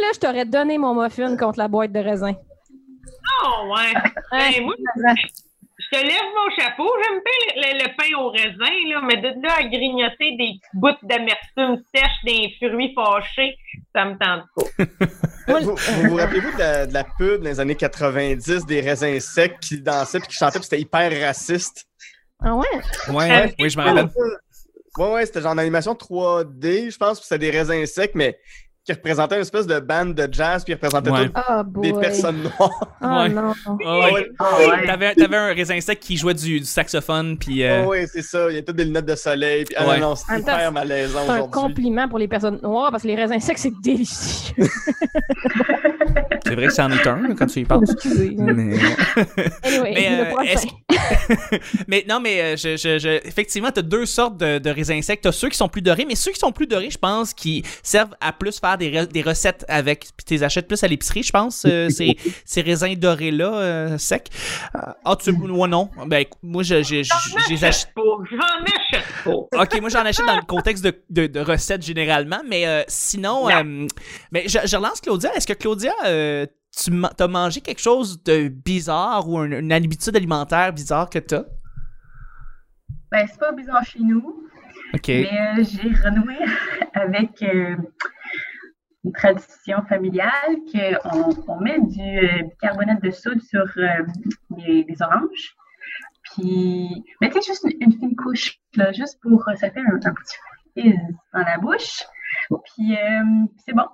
là, 0.00 0.10
je 0.14 0.18
t'aurais 0.20 0.44
donné 0.44 0.78
mon 0.78 0.94
muffin 0.94 1.36
contre 1.36 1.58
la 1.58 1.66
boîte 1.66 1.90
de 1.92 1.98
raisin. 1.98 2.34
Oh, 3.44 3.72
ouais. 3.74 3.92
Ben, 4.32 4.64
moi, 4.64 4.74
je 5.78 5.98
te 5.98 6.02
lève 6.02 6.28
mon 6.34 6.54
chapeau. 6.56 6.88
J'aime 7.02 7.20
bien 7.24 7.54
le, 7.54 7.78
le- 7.78 7.84
le 7.84 7.96
pain 7.96 8.18
au 8.18 8.30
raisin, 8.30 8.72
là, 8.88 9.00
mais 9.06 9.16
de 9.16 9.42
là 9.42 9.54
à 9.58 9.62
grignoter 9.64 10.36
des 10.38 10.52
bouts 10.74 10.88
d'amertume 11.02 11.82
sèche 11.94 12.10
d'un 12.24 12.68
fruit 12.68 12.94
fâché, 12.94 13.56
ça 13.94 14.04
me 14.06 14.16
tente 14.18 14.44
pas. 14.56 14.84
Vous 15.60 15.76
vous, 15.76 16.08
vous 16.08 16.16
rappelez-vous 16.16 16.52
de 16.52 16.58
la, 16.58 16.86
de 16.86 16.94
la 16.94 17.04
pub 17.04 17.42
dans 17.42 17.48
les 17.48 17.58
années 17.58 17.74
90 17.74 18.64
des 18.64 18.80
raisins 18.80 19.18
secs 19.18 19.58
qui 19.60 19.80
dansaient 19.80 20.20
puis 20.20 20.28
qui 20.28 20.36
chantaient 20.36 20.60
puis 20.60 20.68
c'était 20.68 20.80
hyper 20.80 21.10
raciste? 21.20 21.84
Ah 22.44 22.54
ouais? 22.54 22.64
Ouais, 23.12 23.54
oui, 23.58 23.68
je 23.68 23.76
me 23.76 23.82
rappelle. 23.82 24.08
Ouais, 24.98 25.12
ouais, 25.14 25.26
c'était 25.26 25.40
genre 25.42 25.52
en 25.52 25.58
animation 25.58 25.94
3D, 25.94 26.90
je 26.92 26.96
pense, 26.96 27.18
puis 27.18 27.26
c'était 27.28 27.50
des 27.50 27.58
raisins 27.58 27.84
secs, 27.86 28.14
mais 28.14 28.38
qui 28.84 28.92
représentaient 28.92 29.36
une 29.36 29.42
espèce 29.42 29.66
de 29.66 29.78
band 29.78 30.06
de 30.06 30.28
jazz 30.32 30.64
puis 30.64 30.72
ils 30.72 30.74
représentaient 30.74 31.10
Ouais. 31.10 31.26
toutes 31.26 31.34
Ah, 31.36 31.62
des 31.66 31.92
personnes 31.92 32.42
noires. 32.42 32.96
Oh 33.00 33.06
Ouais. 33.06 33.28
non. 33.28 33.52
Ah 33.84 33.98
ouais. 33.98 34.12
Ouais. 34.12 34.86
T'avais, 34.86 35.14
t'avais 35.14 35.36
un 35.36 35.54
raisin 35.54 35.80
sec 35.80 36.00
qui 36.00 36.16
jouait 36.16 36.34
du, 36.34 36.58
du 36.58 36.66
saxophone, 36.66 37.38
puis. 37.38 37.62
euh, 37.62 37.84
ouais, 37.86 38.06
c'est 38.12 38.22
ça. 38.22 38.50
Il 38.50 38.56
y 38.56 38.58
a 38.58 38.62
toutes 38.62 38.74
des 38.76 38.84
lunettes 38.84 39.06
de 39.06 39.14
soleil. 39.14 39.64
Puis, 39.64 39.76
ah 39.78 39.86
Ouais. 39.88 40.00
non, 40.00 40.16
c'est 40.16 40.40
hyper 40.40 40.72
malaisant 40.72 41.20
C'est 41.26 41.30
un 41.32 41.46
compliment 41.48 42.08
pour 42.08 42.18
les 42.18 42.26
personnes 42.28 42.58
noires 42.62 42.90
parce 42.90 43.04
que 43.04 43.08
les 43.08 43.14
raisins 43.14 43.38
secs, 43.38 43.58
c'est 43.58 43.72
délicieux. 43.82 44.54
C'est 46.44 46.56
vrai 46.56 46.66
que 46.66 46.72
c'en 46.74 46.90
est 46.90 47.06
un, 47.06 47.34
quand 47.34 47.46
tu 47.46 47.60
y 47.60 47.64
penses. 47.64 47.90
Excusez. 47.92 48.34
Mais, 48.36 48.52
Anyway, 49.62 49.92
mais, 49.94 50.10
le 50.10 50.24
euh, 50.26 51.58
mais 51.88 52.04
non, 52.08 52.20
mais 52.20 52.40
euh, 52.42 52.56
je, 52.56 52.76
je, 52.76 52.98
je- 52.98 53.26
effectivement, 53.26 53.70
tu 53.70 53.78
as 53.78 53.82
deux 53.82 54.04
sortes 54.04 54.36
de, 54.36 54.58
de 54.58 54.70
raisins 54.70 55.00
secs. 55.00 55.20
Tu 55.20 55.28
as 55.28 55.32
ceux 55.32 55.48
qui 55.48 55.56
sont 55.56 55.68
plus 55.68 55.80
dorés, 55.80 56.04
mais 56.06 56.14
ceux 56.16 56.32
qui 56.32 56.38
sont 56.40 56.52
plus 56.52 56.66
dorés, 56.66 56.90
je 56.90 56.98
pense, 56.98 57.32
qui 57.32 57.62
servent 57.82 58.14
à 58.20 58.32
plus 58.32 58.58
faire 58.60 58.71
des, 58.76 58.90
re- 58.90 59.06
des 59.10 59.22
recettes 59.22 59.64
avec. 59.68 60.00
Puis 60.16 60.24
tu 60.26 60.34
les 60.34 60.42
achètes 60.42 60.66
plus 60.68 60.82
à 60.84 60.88
l'épicerie, 60.88 61.22
je 61.22 61.32
pense, 61.32 61.64
euh, 61.68 61.88
ces, 61.88 62.16
ces 62.44 62.60
raisins 62.62 62.94
dorés-là, 62.94 63.54
euh, 63.54 63.98
secs. 63.98 64.28
Euh, 64.76 64.80
Ah, 65.04 65.16
tu. 65.16 65.32
Moi, 65.32 65.68
non. 65.68 65.90
Ben, 66.06 66.18
écoute, 66.18 66.38
moi, 66.42 66.62
je, 66.62 66.74
les 66.76 67.00
achète. 67.12 67.12
J'en 67.60 67.66
achète 67.68 67.92
pas. 67.94 68.02
Ok, 69.62 69.80
moi 69.80 69.88
j'en 69.88 70.00
achète 70.04 70.26
dans 70.26 70.34
le 70.36 70.42
contexte 70.42 70.84
de, 70.84 70.92
de, 71.08 71.26
de 71.28 71.40
recettes 71.40 71.82
généralement, 71.82 72.40
mais 72.48 72.66
euh, 72.66 72.82
sinon, 72.88 73.48
euh, 73.48 73.86
mais 74.32 74.48
je, 74.48 74.58
je 74.64 74.76
relance 74.76 75.00
Claudia. 75.00 75.32
Est-ce 75.34 75.46
que 75.46 75.52
Claudia, 75.52 75.92
euh, 76.06 76.44
tu 76.76 76.90
t'as 77.16 77.28
mangé 77.28 77.60
quelque 77.60 77.80
chose 77.80 78.22
de 78.24 78.48
bizarre 78.48 79.28
ou 79.28 79.38
un- 79.38 79.60
une 79.60 79.72
habitude 79.72 80.16
alimentaire 80.16 80.72
bizarre 80.72 81.08
que 81.08 81.20
t'as? 81.20 81.44
Ben, 83.10 83.26
c'est 83.30 83.38
pas 83.38 83.52
bizarre 83.52 83.84
chez 83.84 84.00
nous, 84.00 84.44
Ok. 84.94 85.08
mais 85.08 85.28
euh, 85.30 85.62
j'ai 85.64 85.88
renoué 86.02 86.34
avec 86.94 87.42
euh, 87.42 87.76
une 89.04 89.12
tradition 89.12 89.82
familiale 89.88 90.56
qu'on 90.72 91.34
on 91.48 91.60
met 91.60 91.80
du 91.80 92.00
euh, 92.00 92.42
bicarbonate 92.50 93.02
de 93.02 93.10
soude 93.10 93.42
sur 93.42 93.64
euh, 93.76 93.88
les, 94.56 94.84
les 94.88 95.02
oranges. 95.02 95.56
Puis, 96.34 97.04
mais 97.20 97.28
tu 97.30 97.42
sais, 97.42 97.52
juste 97.52 97.64
une, 97.64 97.92
une 97.92 97.98
fine 97.98 98.14
couche, 98.16 98.58
là, 98.76 98.92
juste 98.92 99.18
pour, 99.20 99.46
euh, 99.48 99.54
ça 99.56 99.70
fait 99.70 99.80
un, 99.80 99.96
un 99.96 100.14
petit 100.14 100.36
fizz 100.76 100.94
dans 101.34 101.40
la 101.40 101.58
bouche. 101.58 102.04
Puis, 102.48 102.96
euh, 102.96 103.46
c'est 103.66 103.74
bon. 103.74 103.86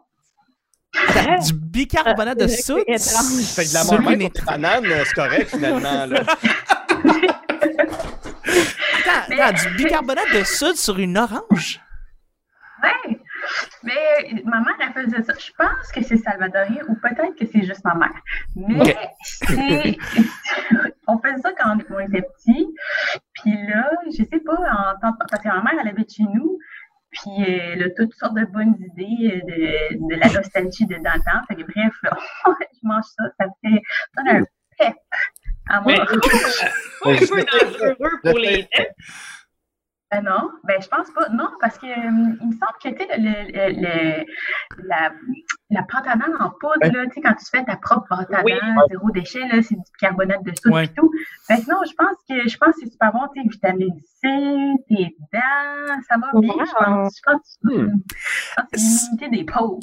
Du 1.47 1.53
bicarbonate 1.55 2.39
de 2.39 2.45
Ah, 2.45 2.49
c'est 2.49 2.63
soude? 2.63 2.83
étrange. 2.87 3.45
Fait 3.55 3.65
de 3.65 3.75
la 3.75 3.83
aux 4.27 4.47
bananes, 4.47 4.87
euh, 4.87 5.05
c'est 5.05 5.15
correct 5.15 5.49
finalement. 5.51 6.07
Là. 6.07 6.23
Attends, 9.07 9.43
attends, 9.43 9.53
du 9.71 9.77
bicarbonate 9.77 10.33
de 10.35 10.45
soude 10.45 10.77
sur 10.77 10.99
une 10.99 11.17
orange? 11.19 11.81
Ouais. 12.83 13.19
Mais 13.83 14.43
ma 14.45 14.61
mère, 14.61 14.77
elle 14.81 14.93
faisait 15.05 15.23
ça. 15.23 15.33
Je 15.39 15.53
pense 15.57 15.93
que 15.93 16.03
c'est 16.03 16.17
salvadorien 16.19 16.83
ou 16.89 16.95
peut-être 16.97 17.35
que 17.39 17.47
c'est 17.47 17.63
juste 17.65 17.85
ma 17.85 17.95
mère. 17.95 18.23
Mais 18.57 18.95
c'est. 19.23 19.97
on 21.07 21.19
faisait 21.19 21.41
ça 21.43 21.53
quand 21.59 21.79
on 21.91 21.99
était 22.01 22.23
petits. 22.23 22.67
Puis 23.35 23.53
là, 23.67 23.91
je 24.07 24.23
sais 24.25 24.41
pas, 24.45 24.55
en 24.55 24.99
tant- 25.01 25.17
parce 25.31 25.43
que 25.43 25.49
ma 25.49 25.63
mère, 25.63 25.81
elle 25.81 25.89
habite 25.89 26.13
chez 26.15 26.25
nous. 26.25 26.59
Puis 27.11 27.31
elle 27.43 27.83
a 27.85 27.91
toutes 27.97 28.13
sortes 28.15 28.35
de 28.35 28.45
bonnes 28.45 28.75
idées 28.79 29.35
euh, 29.35 29.41
de, 29.47 30.15
de 30.15 30.21
la 30.21 30.29
nostalgie 30.29 30.85
de 30.87 30.97
dans 30.97 31.15
le 31.15 31.21
temps. 31.21 31.41
Fait 31.49 31.55
que 31.55 31.63
bref, 31.63 31.95
je 32.05 32.79
mange 32.83 33.05
ça. 33.17 33.25
Ça 33.41 33.47
fait 33.65 33.81
ça 34.15 34.23
donne 34.25 34.37
un 34.43 34.45
pep 34.79 34.95
à 35.71 35.81
moi. 35.81 35.93
Mais 35.93 35.99
pas 35.99 36.05
un 36.05 37.17
peu 37.17 37.45
dangereux 37.45 38.21
pour 38.23 38.39
les. 38.39 38.69
Ben 40.11 40.23
non, 40.23 40.51
ben 40.65 40.81
je 40.81 40.89
pense 40.89 41.11
pas. 41.11 41.29
Non, 41.29 41.49
parce 41.61 41.77
que 41.77 41.85
euh, 41.85 42.37
il 42.41 42.47
me 42.47 42.53
semble 42.53 42.79
que 42.83 42.89
tu 42.89 42.97
sais, 42.97 43.19
le, 43.19 43.53
le, 43.53 43.81
le- 43.83 44.25
la, 44.89 45.11
la 45.69 45.83
pâte 45.83 46.07
à 46.07 46.17
dents 46.17 46.35
en 46.41 46.49
poudre, 46.59 46.79
là, 46.81 47.05
tu 47.09 47.13
sais, 47.13 47.21
quand 47.21 47.35
tu 47.35 47.45
fais 47.51 47.63
ta 47.63 47.77
propre 47.77 48.07
pâte 48.09 48.33
à 48.33 48.43
Oui. 48.43 48.53
zéro 48.89 49.11
déchet, 49.11 49.41
là, 49.49 49.61
c'est 49.61 49.75
du 49.75 49.83
bicarbonate 49.95 50.43
de 50.45 50.53
soude 50.63 50.73
Ouais. 50.73 50.87
et 50.87 50.89
tout. 50.89 51.11
Que 51.49 51.71
non, 51.71 51.81
je 51.87 51.93
pense 51.95 52.17
que 52.27 52.49
je 52.49 52.57
pense 52.57 52.75
que 52.77 52.81
c'est 52.85 52.91
super 52.91 53.13
bon, 53.13 53.21
tu 53.35 53.43
sais, 53.43 53.49
vitamine 53.49 54.01
C, 54.23 54.29
tes 54.89 55.17
dents, 55.31 56.01
ça 56.09 56.17
va 56.17 56.41
bien. 56.41 56.55
Je 56.65 56.85
pense, 56.85 57.17
je 57.17 57.23
pense, 57.31 57.59
je 57.63 57.77
pense 58.57 58.71
que 58.73 58.79
c'est 58.79 58.79
l'immunité 59.13 59.29
des 59.29 59.45
pauvres. 59.45 59.79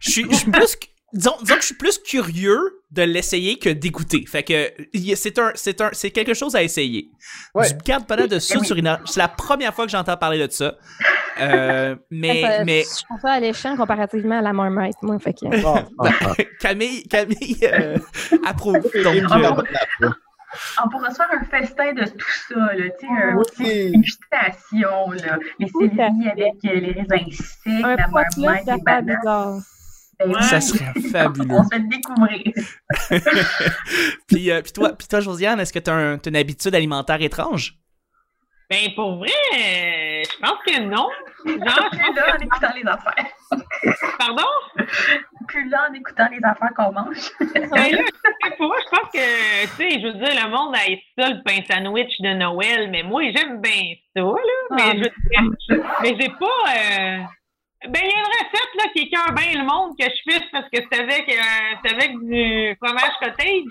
Je 0.00 0.10
suis, 0.10 0.24
je 0.28 0.34
suis 0.36 0.50
plus. 0.50 0.76
Disons, 1.12 1.34
disons 1.42 1.54
que 1.56 1.60
je 1.60 1.66
suis 1.66 1.74
plus 1.74 1.98
curieux 1.98 2.58
de 2.90 3.02
l'essayer 3.02 3.58
que 3.58 3.68
d'écouter. 3.68 4.24
Fait 4.26 4.42
que 4.42 4.70
c'est 5.14 5.38
un, 5.38 5.52
c'est 5.54 5.80
un, 5.80 5.90
c'est 5.92 6.10
quelque 6.10 6.34
chose 6.34 6.56
à 6.56 6.62
essayer. 6.62 7.10
Ouais. 7.54 7.66
Du 7.72 8.28
de 8.28 8.38
soude 8.38 8.60
oui. 8.60 8.66
sur 8.66 8.76
une 8.76 8.88
orange. 8.88 9.00
C'est 9.06 9.20
la 9.20 9.28
première 9.28 9.74
fois 9.74 9.84
que 9.86 9.90
j'entends 9.90 10.16
parler 10.16 10.46
de 10.46 10.50
ça. 10.50 10.74
Euh, 11.40 11.96
mais, 12.10 12.42
Ça- 12.42 12.64
mais 12.64 12.82
Je 12.82 13.04
trouve 13.04 13.20
ça 13.20 13.32
alléchant 13.32 13.76
comparativement 13.76 14.38
à 14.38 14.42
la 14.42 14.52
marmite, 14.52 14.96
moi. 15.02 15.18
Fait 15.18 15.34
que... 15.34 15.46
Ah, 15.66 15.84
ah. 15.98 16.34
Camille, 16.60 17.02
Camille 17.08 17.58
euh, 17.62 17.98
approuve. 18.46 18.74
Donc, 18.74 19.16
euh. 19.16 20.10
On 20.84 20.88
pourrait 20.90 21.10
se 21.10 21.16
faire 21.16 21.28
un 21.32 21.44
festin 21.44 21.92
de 21.94 22.04
tout 22.04 22.30
ça, 22.48 22.54
là, 22.74 22.84
tu 23.00 23.06
sais, 23.06 23.12
un 23.12 23.36
Oui. 23.36 23.44
petit 23.56 23.90
dégustation, 23.90 25.10
là. 25.12 25.38
Les 25.58 25.68
céleri 25.68 26.28
avec 26.30 26.54
euh, 26.64 26.74
les 26.80 26.92
raisins 26.92 27.30
secs, 27.30 27.84
Un 27.84 27.96
la 27.96 28.08
marmite, 28.08 28.66
les 28.66 28.82
bananes. 28.82 29.62
Ça 30.42 30.60
serait 30.60 30.92
fabuleux. 31.12 31.46
On 31.50 31.64
se 31.64 31.68
fait 31.68 31.88
découvrir. 31.88 32.42
puis, 34.26 34.50
euh, 34.50 34.62
puis 34.62 34.72
toi, 34.72 34.90
puis 34.96 35.08
toi, 35.08 35.20
Josiane, 35.20 35.60
est-ce 35.60 35.72
que 35.72 35.78
tu 35.78 35.90
as 35.90 36.18
une 36.26 36.36
habitude 36.36 36.74
alimentaire 36.74 37.20
étrange? 37.20 37.74
Ben, 38.70 38.88
pour 38.94 39.16
vrai, 39.18 39.28
euh, 39.54 40.22
je 40.24 40.38
pense 40.40 40.58
que 40.66 40.80
non. 40.80 41.08
Genre, 41.44 41.88
je 41.92 41.98
Plus 41.98 41.98
pense 41.98 42.16
là 42.16 42.36
en 42.36 42.42
écoutant 42.42 42.72
les 42.74 42.88
affaires. 42.88 43.26
Pardon? 44.18 44.46
Plus 45.48 45.68
là 45.68 45.88
en 45.90 45.92
écoutant 45.92 46.28
les 46.30 46.38
affaires 46.42 46.70
qu'on 46.74 46.92
mange. 46.92 47.18
Ben 47.52 47.92
là, 47.92 47.98
je 47.98 48.48
sais 48.48 48.56
pas, 48.56 48.64
je 48.80 48.88
pense 48.90 49.10
que, 49.12 49.62
tu 49.62 49.76
sais, 49.76 50.00
je 50.00 50.06
veux 50.06 50.14
dire, 50.14 50.44
le 50.44 50.50
monde 50.50 50.74
a 50.74 50.78
ça, 51.18 51.28
le 51.30 51.42
pain 51.42 51.60
sandwich 51.70 52.12
de 52.20 52.34
Noël, 52.34 52.90
mais 52.90 53.02
moi, 53.02 53.22
j'aime 53.36 53.60
bien 53.60 53.92
ça, 54.16 54.22
là. 54.22 54.36
Mais 54.70 54.82
Ah, 55.36 55.42
je 55.68 55.74
mais 56.02 56.16
j'ai 56.18 56.30
pas, 56.30 56.62
euh, 56.70 57.18
Ben, 57.88 58.00
il 58.00 58.10
y 58.10 58.14
a 58.14 58.18
une 58.18 58.24
recette 58.24 58.74
là, 58.76 58.84
qui 58.94 59.02
écœure 59.02 59.32
bien 59.32 59.60
le 59.60 59.66
monde 59.66 59.96
que 59.98 60.04
je 60.04 60.32
fais 60.32 60.44
parce 60.52 60.68
que 60.70 60.78
c'est 60.90 61.00
avec, 61.00 61.28
euh, 61.28 61.74
c'est 61.84 61.94
avec 61.94 62.12
du 62.20 62.76
fromage 62.80 63.12
cottage. 63.20 63.62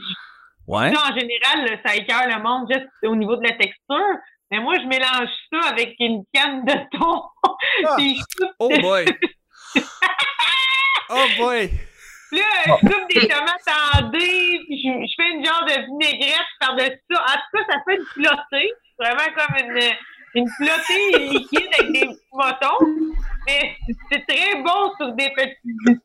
Ouais. 0.68 0.92
En 0.98 1.18
général, 1.18 1.66
là, 1.66 1.78
ça 1.86 1.96
écœure 1.96 2.28
le 2.28 2.42
monde 2.44 2.68
juste 2.72 2.88
au 3.04 3.16
niveau 3.16 3.36
de 3.38 3.44
la 3.44 3.56
texture. 3.56 4.18
Mais 4.52 4.60
moi, 4.60 4.76
je 4.80 4.86
mélange 4.86 5.30
ça 5.52 5.70
avec 5.70 5.96
une 6.00 6.24
canne 6.34 6.66
de 6.66 6.74
thon. 6.98 7.24
Ah. 7.86 7.96
Oh 8.60 8.70
boy. 8.82 9.06
oh 11.10 11.26
boy. 11.38 11.72
là, 12.32 12.44
je 12.66 12.72
coupe 12.72 13.10
des 13.14 13.28
tomates 13.28 13.68
en 13.68 14.10
dés, 14.10 14.60
puis 14.66 14.82
je, 14.84 14.90
je 15.08 15.14
fais 15.18 15.30
une 15.32 15.46
genre 15.46 15.66
de 15.66 15.86
vinaigrette 15.86 16.52
par-dessus 16.60 17.00
ça. 17.10 17.22
En 17.22 17.34
tout 17.34 17.58
cas, 17.58 17.64
ça 17.70 17.78
fait 17.88 17.96
une 17.96 18.06
flottée. 18.06 18.72
Vraiment 19.00 19.34
comme 19.36 19.56
une, 19.68 19.94
une 20.36 20.48
flottée 20.50 21.20
liquide 21.20 21.70
avec 21.80 21.92
des 21.92 22.08
motons. 22.32 22.86
Mais 23.46 23.76
c'est 24.12 24.26
très 24.28 24.62
bon 24.62 24.92
sur 24.98 25.14
des 25.14 25.30
petits 25.32 25.76
biscuits. 25.86 26.02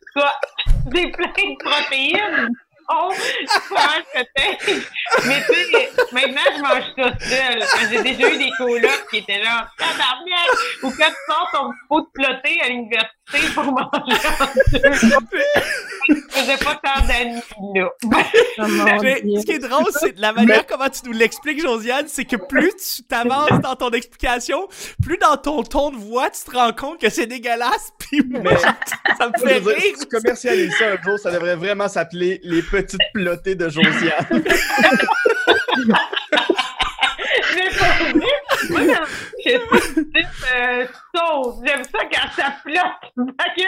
Des 0.86 1.10
plein 1.10 1.26
de 1.26 1.64
protéines. 1.64 2.48
Oh, 2.88 3.10
fromage 3.12 4.04
peut-être. 4.12 4.88
Mais 5.26 5.42
tu 5.46 5.54
sais, 5.54 5.90
maintenant, 6.12 6.42
je 6.56 6.62
mange 6.62 6.94
ça 6.96 7.18
seul. 7.18 7.90
J'ai 7.90 8.02
déjà 8.02 8.32
eu 8.32 8.38
des 8.38 8.50
colocs 8.56 9.06
qui 9.10 9.16
étaient 9.18 9.42
là, 9.42 9.68
tabarnak! 9.76 10.48
Ou 10.84 10.90
quand 10.90 11.08
tu 11.08 11.32
sors 11.32 11.50
ton 11.52 11.70
pot 11.88 12.02
de 12.02 12.10
ploté 12.12 12.60
à 12.62 12.68
l'université 12.68 13.15
pour 13.54 13.64
manger. 13.64 14.20
Je 16.08 16.14
faisais 16.30 16.56
pas 16.58 16.80
tant 16.82 17.04
d'amis, 17.06 17.42
là. 17.74 17.88
Oh 18.02 18.64
Mais 19.02 19.22
ce 19.40 19.44
qui 19.44 19.52
est 19.52 19.58
drôle, 19.58 19.86
c'est 19.90 20.12
de 20.12 20.20
la 20.20 20.32
manière 20.32 20.64
comment 20.66 20.88
tu 20.88 21.00
nous 21.06 21.12
l'expliques, 21.12 21.60
Josiane, 21.60 22.06
c'est 22.06 22.24
que 22.24 22.36
plus 22.36 22.72
tu 22.76 23.02
t'avances 23.02 23.60
dans 23.60 23.74
ton 23.74 23.90
explication, 23.90 24.68
plus 25.02 25.18
dans 25.18 25.36
ton 25.36 25.62
ton 25.64 25.90
de 25.90 25.96
voix, 25.96 26.30
tu 26.30 26.44
te 26.44 26.56
rends 26.56 26.72
compte 26.72 27.00
que 27.00 27.10
c'est 27.10 27.26
dégueulasse, 27.26 27.92
puis 27.98 28.22
moi, 28.24 28.56
ça 28.56 29.28
me 29.28 29.38
fait 29.46 29.58
rire. 29.58 29.96
si 29.96 30.06
tu 30.06 30.06
commercialises 30.06 30.76
ça 30.78 30.92
un 30.92 31.02
jour, 31.02 31.18
ça 31.18 31.32
devrait 31.32 31.56
vraiment 31.56 31.88
s'appeler 31.88 32.40
les 32.44 32.62
petites 32.62 33.00
plottées 33.12 33.56
de 33.56 33.68
Josiane. 33.68 34.26
Mais 37.54 37.68
pour 37.70 37.86
moi, 38.70 38.80
euh, 39.46 40.86
sauce. 41.14 41.60
J'aime 41.64 41.84
ça 41.84 41.98
quand 42.12 42.30
ça 42.36 42.52
flotte. 42.62 43.26
Que 43.56 43.62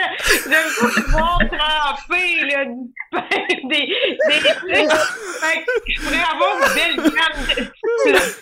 j'aime 0.49 0.69
ça 0.69 1.01
pouvoir 1.01 1.39
tremper 1.39 2.45
là, 2.51 2.65
des, 3.69 3.87
des. 3.87 3.87
Fait 4.29 5.63
que 5.63 5.71
je 5.87 6.01
pourrais 6.01 6.25
avoir 6.31 6.51
une 6.57 6.73
belle 6.75 6.95
gamme 6.95 7.39
de. 7.55 7.69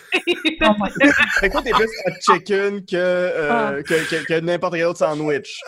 Fait 1.40 1.48
que 1.50 1.62
t'es 1.62 1.70
plus 1.70 1.84
hot 2.06 2.12
chicken 2.20 2.84
que, 2.84 2.96
euh, 2.96 3.50
Ah. 3.50 3.72
que, 3.82 4.08
que, 4.10 4.26
que 4.26 4.40
n'importe 4.40 4.74
quel 4.74 4.86
autre 4.86 4.98
sandwich. 4.98 5.60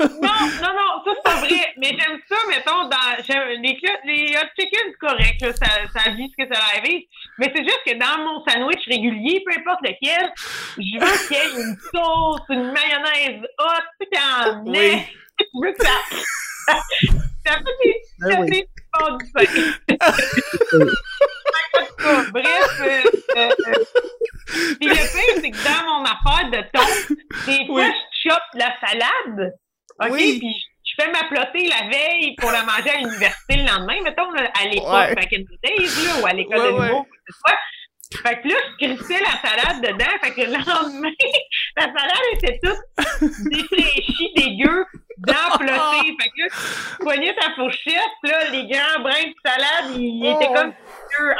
Non, 0.00 0.08
non, 0.10 0.72
non, 0.72 1.04
ça 1.04 1.10
c'est 1.14 1.22
pas 1.22 1.36
vrai. 1.36 1.72
Mais 1.78 1.88
j'aime 1.88 2.18
ça, 2.28 2.36
mettons, 2.48 2.88
dans 2.88 3.16
les, 3.62 3.78
les 4.04 4.36
hot 4.36 4.48
chicken, 4.58 4.80
c'est 4.90 4.98
correct, 4.98 5.40
là, 5.42 5.52
ça, 5.52 5.66
ça 6.00 6.10
vit 6.10 6.30
ce 6.38 6.44
que 6.44 6.54
ça 6.54 6.60
arrive. 6.76 7.02
Mais 7.38 7.52
c'est 7.54 7.62
juste 7.64 7.80
que 7.86 7.94
dans 7.98 8.24
mon 8.24 8.44
sandwich 8.46 8.84
régulier, 8.86 9.42
peu 9.46 9.52
importe 9.58 9.82
lequel, 9.82 10.32
je 10.78 10.98
veux 10.98 11.28
qu'il 11.28 11.36
y 11.36 11.40
ait 11.40 11.62
une 11.62 11.76
sauce, 11.92 12.40
une 12.48 12.72
mayonnaise 12.72 13.42
hot, 13.58 13.86
tu 14.00 14.06
sais, 14.12 14.22
en 14.22 14.64
Oui. 14.66 15.02
Je 15.38 15.44
veux 15.62 15.72
que 15.72 15.84
ça. 15.84 16.74
des 17.82 17.94
Ben 18.20 18.40
oui. 18.40 18.46
du 18.50 18.56
Bref, 22.32 22.80
euh, 22.80 23.02
euh, 23.36 23.50
euh, 23.66 23.84
puis 24.78 24.88
le 24.88 24.94
pire, 24.94 25.34
c'est 25.40 25.50
que 25.50 25.64
dans 25.64 25.82
mon 25.84 26.04
affaire 26.04 26.50
de 26.50 26.60
thon, 26.72 26.86
des 27.46 27.66
fois, 27.66 27.84
Oui. 27.84 27.92
je 28.24 28.30
chope 28.30 28.48
la 28.54 28.72
salade. 28.80 29.52
OK? 30.00 30.08
Oui. 30.12 30.38
Puis 30.38 30.54
je 30.84 30.92
fais 31.02 31.10
ma 31.10 31.24
plotée 31.24 31.68
la 31.68 31.88
veille 31.90 32.34
pour 32.36 32.50
la 32.52 32.62
manger 32.62 32.90
à 32.90 32.96
l'université 32.98 33.56
le 33.56 33.64
lendemain, 33.66 34.00
mettons, 34.02 34.30
là, 34.32 34.50
à 34.58 34.64
l'école 34.68 34.94
Ouais. 34.94 35.14
back 35.14 35.32
in 35.32 35.42
the 35.42 35.58
days, 35.62 36.04
là, 36.06 36.12
ou 36.22 36.26
à 36.26 36.32
l'école 36.32 36.58
Ouais, 36.58 36.72
de 36.72 36.76
ouais. 36.78 36.88
nouveau, 36.88 37.02
quoi 37.04 37.16
ce 37.28 37.32
soit. 37.38 37.58
Fait 38.22 38.40
que 38.40 38.46
là, 38.48 38.54
je 38.80 38.86
crissais 38.86 39.20
la 39.20 39.36
salade 39.50 39.80
dedans. 39.82 40.14
Fait 40.22 40.32
que 40.32 40.40
le 40.42 40.52
lendemain, 40.52 41.12
la 41.76 41.82
salade 41.82 42.28
était 42.34 42.58
toute 42.62 42.80
défraîchie, 43.50 44.30
dégueu, 44.36 44.86
dans 45.18 45.56
plotée. 45.58 46.16
Fait 46.20 46.30
que 46.30 46.42
là, 46.42 46.48
tu 46.50 46.96
poignais 47.04 47.34
ta 47.40 47.50
fourchette, 47.54 47.94
là, 48.24 48.50
les 48.50 48.66
grands 48.68 49.00
brins 49.02 49.12
de 49.28 49.34
salade, 49.44 49.96
ils 49.96 50.22
Oh. 50.24 50.36
étaient 50.36 50.52
comme. 50.52 50.72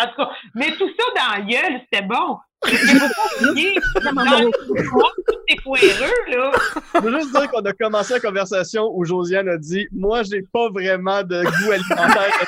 En 0.00 0.06
tout 0.08 0.16
cas, 0.16 0.30
mais 0.54 0.70
tout 0.72 0.88
ça 0.98 1.04
dans 1.16 1.36
la 1.36 1.40
gueule, 1.42 1.80
c'était 1.90 2.04
bon. 2.06 2.38
Il 2.68 2.78
faut 2.78 3.06
pas 3.06 3.50
oublier, 3.50 3.74
dans 4.02 4.38
le 4.74 4.84
foie, 4.84 5.10
tout 5.28 5.34
est 5.48 5.62
poireux, 5.62 6.14
là. 6.28 6.50
Je 6.94 7.00
veux 7.00 7.20
juste 7.20 7.30
dire 7.32 7.50
qu'on 7.50 7.60
a 7.64 7.72
commencé 7.74 8.14
la 8.14 8.20
conversation 8.20 8.90
où 8.94 9.04
Josiane 9.04 9.48
a 9.48 9.56
dit 9.58 9.86
Moi, 9.92 10.22
j'ai 10.22 10.42
pas 10.52 10.68
vraiment 10.70 11.22
de 11.22 11.42
goût 11.44 11.72
alimentaire 11.72 12.32
de 12.40 12.46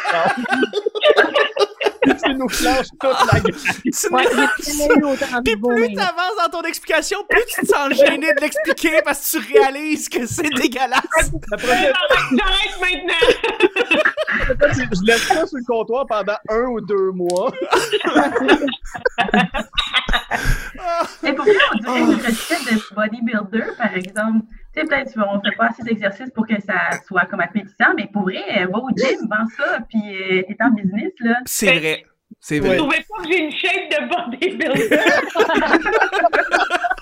Tu 2.22 2.34
nous 2.34 2.48
flanches 2.48 2.86
toute 3.00 3.32
la 3.32 3.40
gueule. 3.40 3.54
Ouais, 4.10 4.24
Puis 5.44 5.56
plus 5.56 5.94
t'avances 5.94 6.36
dans 6.42 6.50
ton 6.50 6.62
explication, 6.62 7.18
plus 7.28 7.44
tu 7.54 7.60
te 7.62 7.66
sens 7.66 7.92
gêné 7.94 8.32
de 8.34 8.40
l'expliquer 8.40 9.00
parce 9.04 9.32
que 9.32 9.38
tu 9.38 9.52
réalises 9.58 10.08
que 10.08 10.26
c'est 10.26 10.48
dégueulasse. 10.54 11.30
J'arrête 11.58 12.80
maintenant. 12.80 13.28
je 14.68 15.06
laisse 15.06 15.26
ça 15.26 15.46
sur 15.46 15.58
le 15.58 15.64
comptoir 15.66 16.06
pendant 16.06 16.36
un 16.48 16.64
ou 16.66 16.80
deux 16.80 17.10
mois. 17.12 17.52
Mais 21.22 21.32
pour 21.34 21.44
moi, 21.44 21.54
on 21.74 21.78
dirait 21.78 22.00
une 22.00 22.14
recette 22.14 22.64
de 22.72 22.94
bodybuilder, 22.94 23.72
par 23.76 23.94
exemple. 23.94 24.44
Sais, 24.78 24.85
peut-être 24.87 25.12
qu'on 25.14 25.40
fait 25.40 25.56
pas 25.56 25.66
assez 25.66 25.82
d'exercice 25.82 26.30
pour 26.35 26.47
que 26.47 26.61
ça 26.61 26.90
soit 27.06 27.25
comme 27.26 27.40
appétissant, 27.40 27.94
mais 27.97 28.08
pour 28.12 28.23
vrai, 28.23 28.44
euh, 28.58 28.66
va 28.66 28.78
au 28.78 28.88
gym, 28.97 29.26
vends 29.28 29.47
ça, 29.56 29.78
puis 29.88 30.00
euh, 30.14 30.42
t'es 30.47 30.56
en 30.61 30.70
business, 30.70 31.12
là. 31.20 31.35
C'est 31.47 31.78
vrai. 31.78 32.04
C'est 32.40 32.61
Vous 32.61 32.66
vrai. 32.66 32.76
trouvez 32.76 32.99
pas 33.08 33.23
que 33.25 33.28
j'ai 33.32 33.38
une 33.44 33.50
shape 33.50 33.90
de 33.90 34.08
bodybuilder? 34.08 34.99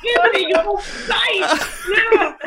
J'ai 0.06 0.44
des 0.44 0.52
gros 0.52 0.78
seins, 0.78 1.40
là! 1.40 2.36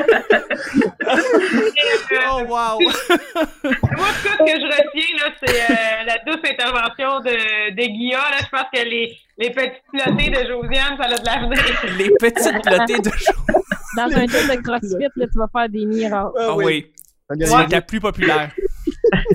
Et, 1.76 2.14
euh, 2.14 2.18
Oh 2.32 2.40
wow. 2.48 2.78
Moi, 2.80 2.92
tout 3.02 4.28
ce 4.30 4.38
que 4.38 4.60
je 4.60 4.66
retiens, 4.66 5.12
là, 5.18 5.32
c'est 5.44 5.60
euh, 5.60 6.04
la 6.06 6.16
douce 6.26 6.42
intervention 6.50 7.20
de, 7.20 7.70
de 7.74 7.82
Guilla. 7.86 8.18
Là, 8.18 8.38
je 8.40 8.48
pense 8.48 8.66
que 8.72 8.82
les, 8.88 9.16
les 9.38 9.50
petites 9.50 9.82
plotées 9.92 10.30
de 10.30 10.46
Josiane, 10.48 10.96
ça 10.98 11.04
a 11.04 11.18
de 11.18 11.24
l'avenir. 11.24 11.96
Les 11.98 12.10
petites 12.18 12.62
plotées 12.62 12.98
de 13.00 13.10
jour. 13.18 13.60
Dans 13.96 14.04
un 14.04 14.26
gym 14.26 14.48
de 14.48 14.62
CrossFit, 14.62 15.08
là, 15.16 15.26
tu 15.26 15.38
vas 15.38 15.48
faire 15.52 15.68
des 15.68 15.86
miracles. 15.86 16.32
Ah 16.38 16.54
oui. 16.56 16.86
Regardez, 17.28 17.66
C'est 17.68 17.72
la 17.74 17.82
plus 17.82 18.00
populaire. 18.00 18.52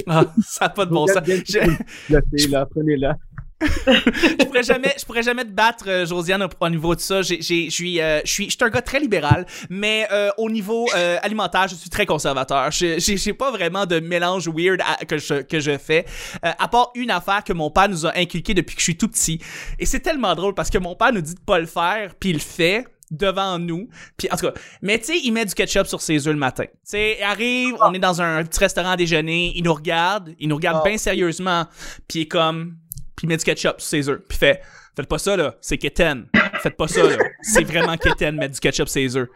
Ah, 0.07 0.25
ça 0.45 0.65
n'a 0.65 0.69
pas 0.69 0.85
de 0.85 0.91
bon 0.91 1.07
sens. 1.07 1.23
Je, 1.25 2.65
prenez-la. 2.71 3.15
je 3.61 4.45
pourrais 4.45 4.63
jamais, 4.63 4.93
je 4.99 5.05
pourrais 5.05 5.23
jamais 5.23 5.43
te 5.45 5.49
battre, 5.51 5.85
euh, 5.87 6.05
Josiane, 6.05 6.43
au, 6.43 6.47
au 6.59 6.69
niveau 6.69 6.93
de 6.93 6.99
ça. 6.99 7.21
J'ai, 7.21 7.41
j'ai, 7.41 7.65
je 7.65 7.69
suis, 7.71 8.01
euh, 8.01 8.19
je 8.25 8.31
suis, 8.31 8.45
je 8.45 8.49
suis 8.51 8.57
un 8.61 8.69
gars 8.69 8.81
très 8.81 8.99
libéral, 8.99 9.45
mais 9.69 10.07
euh, 10.11 10.29
au 10.37 10.49
niveau 10.49 10.85
euh, 10.95 11.17
alimentaire, 11.23 11.67
je 11.69 11.75
suis 11.75 11.89
très 11.89 12.05
conservateur. 12.05 12.69
Je- 12.71 12.99
J'ai, 12.99 13.17
j'ai 13.17 13.33
pas 13.33 13.49
vraiment 13.51 13.85
de 13.85 13.99
mélange 13.99 14.47
weird 14.49 14.81
à- 14.81 15.05
que 15.05 15.17
je, 15.17 15.41
que 15.41 15.59
je 15.59 15.77
fais, 15.77 16.05
euh, 16.45 16.51
à 16.59 16.67
part 16.67 16.91
une 16.95 17.11
affaire 17.11 17.43
que 17.43 17.53
mon 17.53 17.71
père 17.71 17.87
nous 17.89 18.05
a 18.05 18.15
inculqué 18.17 18.53
depuis 18.53 18.75
que 18.75 18.81
je 18.81 18.85
suis 18.85 18.97
tout 18.97 19.07
petit. 19.07 19.39
Et 19.79 19.85
c'est 19.85 20.01
tellement 20.01 20.35
drôle 20.35 20.53
parce 20.53 20.69
que 20.69 20.77
mon 20.77 20.95
père 20.95 21.13
nous 21.13 21.21
dit 21.21 21.33
de 21.35 21.39
pas 21.39 21.59
le 21.59 21.65
faire, 21.65 22.13
puis 22.19 22.31
il 22.31 22.33
le 22.33 22.39
fait 22.39 22.85
devant 23.11 23.59
nous. 23.59 23.89
Puis 24.17 24.27
en 24.31 24.35
tout 24.37 24.47
cas, 24.47 24.53
mais 24.81 24.97
tu 24.99 25.05
sais, 25.05 25.19
il 25.23 25.31
met 25.31 25.45
du 25.45 25.53
ketchup 25.53 25.87
sur 25.87 26.01
ses 26.01 26.27
œufs 26.27 26.33
le 26.33 26.39
matin. 26.39 26.65
Tu 26.65 26.71
sais, 26.83 27.17
il 27.19 27.23
arrive, 27.23 27.75
on 27.81 27.93
est 27.93 27.99
dans 27.99 28.21
un 28.21 28.43
petit 28.43 28.59
restaurant 28.59 28.91
à 28.91 28.97
déjeuner, 28.97 29.51
il 29.55 29.63
nous 29.63 29.73
regarde, 29.73 30.33
il 30.39 30.47
nous 30.49 30.55
regarde 30.55 30.79
Ah. 30.81 30.87
bien 30.87 30.97
sérieusement, 30.97 31.65
puis 32.07 32.19
il 32.19 32.21
est 32.23 32.27
comme 32.27 32.77
puis 33.15 33.25
il 33.25 33.29
met 33.29 33.37
du 33.37 33.45
ketchup 33.45 33.79
sur 33.79 33.87
ses 33.87 34.09
œufs. 34.09 34.21
Puis 34.27 34.37
fait 34.37 34.61
Faites 34.95 35.07
pas 35.07 35.17
ça, 35.17 35.35
là. 35.35 35.55
C'est 35.59 35.77
keten. 35.77 36.27
Faites 36.65 36.77
pas 36.77 36.87
ça, 36.87 37.03
là. 37.03 37.15
C'est 37.43 37.63
vraiment 37.63 37.95
keten, 37.95 38.35
mettre 38.37 38.55
du 38.55 38.59
ketchup 38.59 38.87
sur 38.87 38.89
ses 38.89 39.15
œufs. 39.15 39.27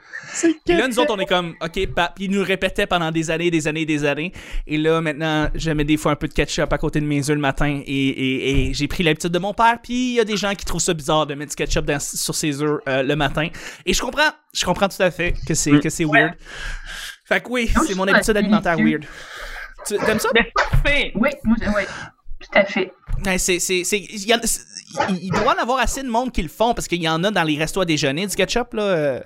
Puis 0.41 0.75
là, 0.75 0.87
nous 0.87 0.97
autres, 0.97 1.13
on 1.13 1.19
est 1.19 1.27
comme, 1.27 1.53
OK, 1.61 1.87
pap. 1.93 2.15
Puis 2.15 2.25
il 2.25 2.31
nous 2.31 2.43
répétait 2.43 2.87
pendant 2.87 3.11
des 3.11 3.29
années, 3.29 3.51
des 3.51 3.67
années, 3.67 3.85
des 3.85 4.03
années. 4.03 4.31
Et 4.65 4.77
là, 4.79 4.99
maintenant, 4.99 5.47
je 5.53 5.69
mets 5.69 5.83
des 5.83 5.95
fois 5.97 6.13
un 6.13 6.15
peu 6.15 6.27
de 6.27 6.33
ketchup 6.33 6.73
à 6.73 6.77
côté 6.79 6.99
de 7.01 7.05
mes 7.05 7.19
œufs 7.29 7.35
le 7.35 7.41
matin. 7.41 7.81
Et, 7.85 8.07
et, 8.09 8.69
et 8.69 8.73
j'ai 8.73 8.87
pris 8.87 9.03
l'habitude 9.03 9.29
de 9.31 9.37
mon 9.37 9.53
père. 9.53 9.77
Puis 9.83 9.93
il 9.93 10.13
y 10.15 10.19
a 10.19 10.23
des 10.25 10.37
gens 10.37 10.55
qui 10.55 10.65
trouvent 10.65 10.81
ça 10.81 10.95
bizarre 10.95 11.27
de 11.27 11.35
mettre 11.35 11.51
du 11.51 11.55
ketchup 11.55 11.85
dans- 11.85 11.99
sur 11.99 12.33
ses 12.33 12.63
œufs 12.63 12.79
euh, 12.87 13.03
le 13.03 13.15
matin. 13.15 13.47
Et 13.85 13.93
je 13.93 14.01
comprends. 14.01 14.31
Je 14.53 14.65
comprends 14.65 14.89
tout 14.89 15.03
à 15.03 15.11
fait 15.11 15.35
que 15.47 15.53
c'est, 15.53 15.79
que 15.79 15.89
c'est 15.89 16.05
weird. 16.05 16.33
Fait 17.25 17.41
que 17.41 17.49
oui, 17.49 17.69
c'est 17.85 17.93
mon 17.95 18.07
habitude 18.07 18.35
alimentaire 18.37 18.77
weird. 18.77 19.05
Tu 19.87 19.97
t'aimes 19.97 20.17
ça? 20.19 20.29
Mais 20.33 20.51
parfait. 20.55 21.11
Oui, 21.13 21.29
moi, 21.43 21.55
oui, 21.75 21.83
tout 22.39 22.49
à 22.59 22.65
fait. 22.65 22.91
Ouais, 23.25 23.37
c'est, 23.37 23.59
c'est, 23.59 23.83
c'est, 23.83 23.99
il, 23.99 24.25
y 24.27 24.33
en- 24.33 24.39
c'est- 24.43 24.61
il- 25.09 25.25
il 25.25 25.31
doit 25.31 25.53
en 25.57 25.61
avoir 25.61 25.79
assez 25.79 26.01
de 26.03 26.07
monde 26.09 26.31
qui 26.31 26.41
le 26.41 26.47
font 26.47 26.73
parce 26.73 26.87
qu'il 26.87 27.01
y 27.03 27.09
en 27.09 27.21
a 27.23 27.31
dans 27.31 27.43
les 27.43 27.57
restos 27.57 27.81
à 27.81 27.85
déjeuner 27.85 28.25
du 28.27 28.35
ketchup 28.35 28.73
là, 28.73 28.81
euh, 28.83 29.19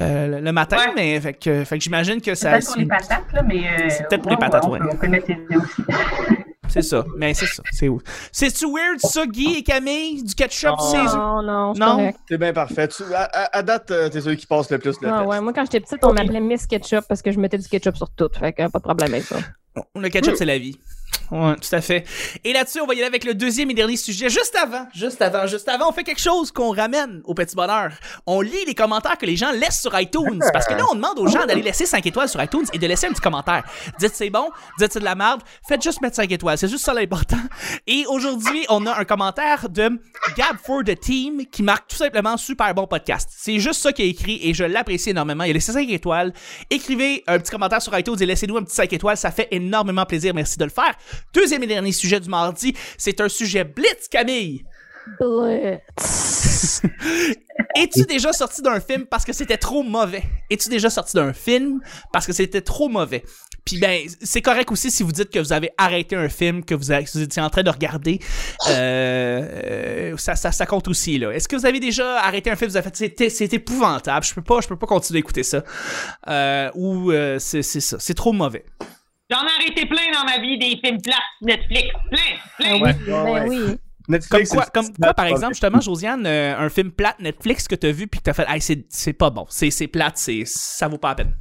euh, 0.00 0.26
le- 0.26 0.40
le 0.40 0.52
matin, 0.52 0.76
Ouais. 0.76 0.92
mais 0.94 1.20
fait 1.20 1.34
que, 1.34 1.64
fait 1.64 1.78
que 1.78 1.84
j'imagine 1.84 2.20
que 2.20 2.34
C'est 2.34 2.42
ça. 2.44 2.50
peut-être 2.52 2.66
pour 2.66 2.76
les 2.76 2.86
patates, 2.86 3.32
là, 3.32 3.42
mais. 3.42 3.58
euh, 3.66 3.88
C'est 3.88 4.08
peut-être 4.08 4.22
pour 4.22 4.30
les 4.30 4.36
ouais, 4.36 4.40
patates, 4.40 4.64
on 4.66 4.70
ouais. 4.72 4.78
peut- 4.78 4.88
On 4.92 4.96
peut 4.96 5.08
mettre 5.08 5.26
les 5.28 5.36
deux 5.50 5.56
aussi. 5.56 5.82
c'est 6.68 6.82
ça. 6.82 7.04
Mais 7.16 7.32
c'est 7.34 7.46
ça. 7.46 7.62
C'est 7.72 7.88
C'est-tu 8.30 8.66
weird, 8.66 9.00
ça, 9.00 9.26
Guy 9.26 9.56
et 9.58 9.62
Camille? 9.62 10.22
Du 10.22 10.34
ketchup, 10.34 10.70
Non. 10.78 10.90
c'est. 10.90 11.16
Non, 11.16 11.42
non, 11.42 11.74
c'est 11.74 11.80
Non? 11.80 11.96
correct. 11.96 12.18
C'est 12.28 12.38
bien 12.38 12.52
parfait. 12.52 12.88
Tu- 12.88 13.02
à, 13.14 13.22
à- 13.22 13.56
à 13.58 13.62
date, 13.62 13.90
euh, 13.90 14.08
t'es 14.10 14.20
celui 14.20 14.36
qui 14.36 14.46
passe 14.46 14.70
le 14.70 14.78
plus 14.78 14.96
le 15.00 15.08
Ah 15.08 15.18
test. 15.20 15.28
ouais, 15.30 15.40
moi 15.40 15.52
quand 15.54 15.62
j'étais 15.64 15.80
petite, 15.80 16.04
on 16.04 16.12
m'appelait 16.12 16.40
Miss 16.40 16.66
Ketchup 16.66 17.04
parce 17.08 17.22
que 17.22 17.32
je 17.32 17.40
mettais 17.40 17.58
du 17.58 17.66
ketchup 17.68 17.96
sur 17.96 18.10
tout. 18.10 18.28
Fait 18.38 18.52
que 18.52 18.68
pas 18.70 18.78
de 18.78 18.84
problème 18.84 19.12
avec 19.14 19.24
ça. 19.24 19.36
Le 19.96 20.08
ketchup, 20.10 20.34
c'est 20.36 20.44
la 20.44 20.58
vie. 20.58 20.78
Ouais, 21.30 21.54
tout 21.56 21.74
à 21.74 21.80
fait. 21.80 22.04
Et 22.42 22.52
là-dessus, 22.52 22.80
on 22.80 22.86
va 22.86 22.94
y 22.94 22.98
aller 22.98 23.06
avec 23.06 23.24
le 23.24 23.34
deuxième 23.34 23.70
et 23.70 23.74
dernier 23.74 23.96
sujet. 23.96 24.28
Juste 24.28 24.56
avant, 24.60 24.86
juste 24.92 25.22
avant, 25.22 25.46
juste 25.46 25.68
avant, 25.68 25.88
on 25.88 25.92
fait 25.92 26.02
quelque 26.02 26.20
chose 26.20 26.50
qu'on 26.50 26.72
ramène 26.74 27.22
au 27.24 27.34
petit 27.34 27.54
bonheur. 27.54 27.92
On 28.26 28.40
lit 28.40 28.64
les 28.66 28.74
commentaires 28.74 29.16
que 29.16 29.26
les 29.26 29.36
gens 29.36 29.52
laissent 29.52 29.80
sur 29.80 29.98
iTunes. 29.98 30.40
Parce 30.52 30.66
que 30.66 30.74
là, 30.74 30.84
on 30.90 30.96
demande 30.96 31.18
aux 31.18 31.28
gens 31.28 31.46
d'aller 31.46 31.62
laisser 31.62 31.86
5 31.86 32.04
étoiles 32.04 32.28
sur 32.28 32.42
iTunes 32.42 32.66
et 32.72 32.78
de 32.78 32.86
laisser 32.86 33.06
un 33.06 33.10
petit 33.10 33.20
commentaire. 33.20 33.62
Dites 34.00 34.14
c'est 34.14 34.30
bon, 34.30 34.50
dites 34.78 34.92
c'est 34.92 34.98
de 34.98 35.04
la 35.04 35.14
merde, 35.14 35.42
faites 35.68 35.82
juste 35.82 36.00
mettre 36.00 36.16
5 36.16 36.30
étoiles. 36.32 36.58
C'est 36.58 36.68
juste 36.68 36.84
ça 36.84 36.92
l'important. 36.92 37.38
Et 37.86 38.04
aujourd'hui, 38.08 38.66
on 38.68 38.84
a 38.86 38.98
un 38.98 39.04
commentaire 39.04 39.68
de 39.68 40.00
Gab 40.36 40.56
for 40.64 40.82
the 40.84 40.98
Team 40.98 41.46
qui 41.46 41.62
marque 41.62 41.88
tout 41.88 41.96
simplement 41.96 42.36
super 42.36 42.74
bon 42.74 42.88
podcast. 42.88 43.30
C'est 43.36 43.60
juste 43.60 43.80
ça 43.80 43.92
qu'il 43.92 44.04
a 44.04 44.08
écrit 44.08 44.40
et 44.42 44.52
je 44.52 44.64
l'apprécie 44.64 45.10
énormément. 45.10 45.44
Il 45.44 45.50
a 45.50 45.54
laissé 45.54 45.72
5 45.72 45.88
étoiles. 45.90 46.32
Écrivez 46.70 47.22
un 47.28 47.38
petit 47.38 47.52
commentaire 47.52 47.80
sur 47.80 47.96
iTunes 47.96 48.16
et 48.18 48.26
laissez-nous 48.26 48.56
un 48.56 48.64
petit 48.64 48.74
5 48.74 48.92
étoiles. 48.92 49.16
Ça 49.16 49.30
fait 49.30 49.46
énormément 49.52 50.04
plaisir. 50.04 50.34
Merci 50.34 50.58
de 50.58 50.64
le 50.64 50.70
faire. 50.70 50.94
Deuxième 51.32 51.62
et 51.62 51.66
dernier 51.66 51.92
sujet 51.92 52.20
du 52.20 52.28
mardi, 52.28 52.74
c'est 52.98 53.20
un 53.20 53.28
sujet 53.28 53.64
blitz, 53.64 54.08
Camille. 54.10 54.64
Blitz. 55.18 56.82
Es-tu 57.76 58.02
déjà 58.04 58.32
sorti 58.32 58.62
d'un 58.62 58.80
film 58.80 59.06
parce 59.06 59.24
que 59.24 59.32
c'était 59.32 59.56
trop 59.56 59.82
mauvais? 59.82 60.24
Es-tu 60.50 60.68
déjà 60.68 60.90
sorti 60.90 61.14
d'un 61.16 61.32
film 61.32 61.80
parce 62.12 62.26
que 62.26 62.32
c'était 62.32 62.60
trop 62.60 62.88
mauvais? 62.88 63.22
Puis 63.64 63.78
ben, 63.78 64.00
c'est 64.22 64.40
correct 64.42 64.70
aussi 64.72 64.90
si 64.90 65.02
vous 65.02 65.12
dites 65.12 65.30
que 65.30 65.38
vous 65.38 65.52
avez 65.52 65.70
arrêté 65.78 66.16
un 66.16 66.28
film 66.28 66.64
que 66.64 66.74
vous, 66.74 66.90
avez- 66.90 67.04
que 67.04 67.10
vous 67.12 67.22
étiez 67.22 67.40
en 67.42 67.50
train 67.50 67.62
de 67.62 67.70
regarder. 67.70 68.18
Euh, 68.68 69.48
euh, 70.12 70.16
ça, 70.16 70.34
ça, 70.34 70.50
ça 70.50 70.66
compte 70.66 70.88
aussi, 70.88 71.18
là. 71.18 71.30
Est-ce 71.30 71.46
que 71.46 71.56
vous 71.56 71.66
avez 71.66 71.78
déjà 71.80 72.18
arrêté 72.20 72.50
un 72.50 72.56
film, 72.56 72.70
vous 72.70 72.76
avez 72.76 72.90
fait, 72.90 73.28
c'est 73.28 73.52
épouvantable, 73.52 74.24
je 74.24 74.34
peux 74.34 74.42
pas, 74.42 74.60
je 74.60 74.68
peux 74.68 74.76
pas 74.78 74.86
continuer 74.86 75.20
d'écouter 75.20 75.42
ça. 75.42 75.62
Euh, 76.28 76.70
ou 76.74 77.12
euh, 77.12 77.38
c'est 77.38 77.62
ça, 77.62 77.98
c'est 78.00 78.14
trop 78.14 78.32
mauvais. 78.32 78.64
J'en 79.30 79.42
ai 79.44 79.50
arrêté 79.60 79.86
plein 79.86 80.10
dans 80.12 80.24
ma 80.24 80.38
vie, 80.38 80.58
des 80.58 80.76
films 80.84 81.00
plates, 81.00 81.18
Netflix. 81.42 81.88
Plein, 82.10 82.18
plein. 82.58 82.80
Ouais, 82.80 82.94
Ben 83.06 83.24
ouais. 83.24 83.48
oui. 83.48 83.58
Comme 83.66 83.78
Netflix, 84.08 84.50
quoi, 84.50 84.64
c'est- 84.64 84.72
comme 84.74 84.92
quoi, 84.96 85.14
par 85.14 85.26
exemple, 85.26 85.52
justement, 85.54 85.80
Josiane, 85.80 86.26
euh, 86.26 86.58
un 86.58 86.68
film 86.68 86.90
plate 86.90 87.20
Netflix 87.20 87.68
que 87.68 87.76
t'as 87.76 87.92
vu 87.92 88.08
puis 88.08 88.18
que 88.18 88.24
t'as 88.24 88.32
fait, 88.32 88.46
hey, 88.48 88.60
c'est, 88.60 88.84
c'est 88.88 89.12
pas 89.12 89.30
bon, 89.30 89.46
c'est, 89.48 89.70
c'est 89.70 89.86
plate, 89.86 90.16
c'est, 90.18 90.42
ça 90.46 90.88
vaut 90.88 90.98
pas 90.98 91.10
la 91.10 91.14
peine. 91.14 91.34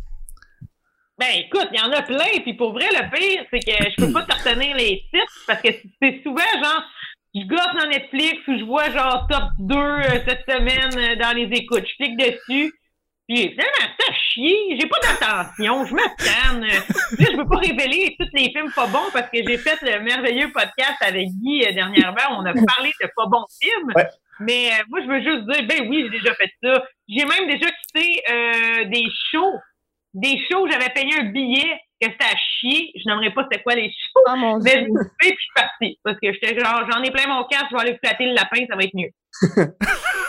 Ben 1.17 1.27
écoute, 1.35 1.67
il 1.73 1.79
y 1.79 1.81
en 1.81 1.91
a 1.91 2.01
plein, 2.03 2.39
puis 2.43 2.53
pour 2.53 2.71
vrai, 2.73 2.85
le 2.91 3.09
pire, 3.11 3.43
c'est 3.51 3.59
que 3.59 3.91
je 3.91 4.05
peux 4.05 4.11
pas 4.13 4.23
te 4.23 4.33
retenir 4.33 4.75
les 4.77 5.03
titres 5.13 5.33
parce 5.47 5.61
que 5.61 5.69
c'est 6.01 6.21
souvent 6.23 6.43
genre 6.63 6.83
je 7.35 7.41
gosse 7.45 7.81
dans 7.81 7.87
Netflix 7.89 8.37
ou 8.47 8.57
je 8.57 8.63
vois 8.63 8.89
genre 8.91 9.27
top 9.29 9.43
2 9.59 9.75
euh, 9.75 10.01
cette 10.27 10.43
semaine 10.47 10.89
euh, 10.97 11.15
dans 11.21 11.35
les 11.35 11.49
écoutes. 11.57 11.83
Je 11.85 11.95
clique 12.03 12.17
dessus. 12.17 12.73
Puis 13.29 13.49
finalement, 13.49 13.93
ça 13.99 14.11
chier, 14.11 14.75
j'ai 14.79 14.87
pas 14.87 14.97
d'attention, 15.01 15.85
je 15.85 15.93
me 15.93 16.01
canne. 16.17 16.65
Là, 16.65 17.25
je 17.31 17.35
peux 17.35 17.47
pas 17.47 17.57
révéler 17.57 18.15
tous 18.19 18.27
les 18.33 18.49
films 18.49 18.71
pas 18.75 18.87
bons 18.87 19.11
parce 19.13 19.29
que 19.29 19.37
j'ai 19.47 19.57
fait 19.59 19.77
le 19.83 19.99
merveilleux 19.99 20.51
podcast 20.51 20.97
avec 21.01 21.27
Guy 21.27 21.63
euh, 21.63 21.71
dernièrement. 21.71 22.31
où 22.31 22.41
On 22.41 22.45
a 22.45 22.53
parlé 22.53 22.91
de 22.99 23.07
pas 23.15 23.27
bons 23.27 23.45
films. 23.61 23.91
Ouais. 23.95 24.07
Mais 24.39 24.71
euh, 24.71 24.83
moi, 24.87 25.01
je 25.01 25.07
veux 25.07 25.21
juste 25.21 25.47
dire, 25.47 25.67
ben 25.67 25.87
oui, 25.87 26.05
j'ai 26.05 26.17
déjà 26.17 26.33
fait 26.33 26.49
ça. 26.63 26.83
J'ai 27.07 27.23
même 27.25 27.47
déjà 27.47 27.69
quitté 27.69 28.23
euh, 28.31 28.85
des 28.85 29.05
shows. 29.31 29.59
Des 30.15 30.39
shows, 30.49 30.67
j'avais 30.67 30.89
payé 30.89 31.19
un 31.19 31.25
billet 31.25 31.79
que 32.01 32.09
c'était 32.11 32.25
à 32.25 32.35
chier. 32.37 32.91
Je 32.95 33.03
n'aimerais 33.09 33.31
pas 33.33 33.43
c'était 33.49 33.61
quoi 33.63 33.75
les 33.75 33.89
shows. 33.89 34.21
Oh 34.27 34.35
mon 34.37 34.59
Mais 34.59 34.71
je 34.71 34.77
dieu. 34.85 34.93
me 34.93 34.99
suis 35.03 35.09
fait, 35.21 35.29
puis 35.29 35.29
je 35.29 35.41
suis 35.41 35.53
partie. 35.55 35.99
Parce 36.03 36.17
que 36.19 36.33
j'étais 36.33 36.59
genre, 36.59 36.83
j'en 36.91 37.01
ai 37.03 37.11
plein 37.11 37.27
mon 37.27 37.43
casque, 37.45 37.67
je 37.71 37.75
vais 37.75 37.81
aller 37.81 37.97
flatter 38.03 38.25
le 38.27 38.33
lapin, 38.33 38.65
ça 38.69 38.75
va 38.75 38.83
être 38.83 38.95
mieux. 38.95 39.09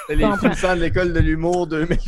C'est 0.06 0.08
les 0.16 0.24
films 0.24 0.74
de 0.76 0.80
l'école 0.80 1.12
de 1.12 1.20
l'humour 1.20 1.66
2020. 1.66 1.96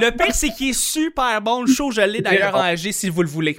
Le 0.00 0.10
pire, 0.10 0.34
c'est 0.34 0.50
qu'il 0.50 0.70
est 0.70 0.78
super 0.78 1.40
bon. 1.40 1.62
Le 1.62 1.72
show, 1.72 1.90
je 1.90 2.00
l'ai 2.00 2.20
d'ailleurs 2.20 2.54
en 2.54 2.60
AG 2.60 2.90
si 2.92 3.08
vous 3.08 3.22
le 3.22 3.28
voulez. 3.28 3.58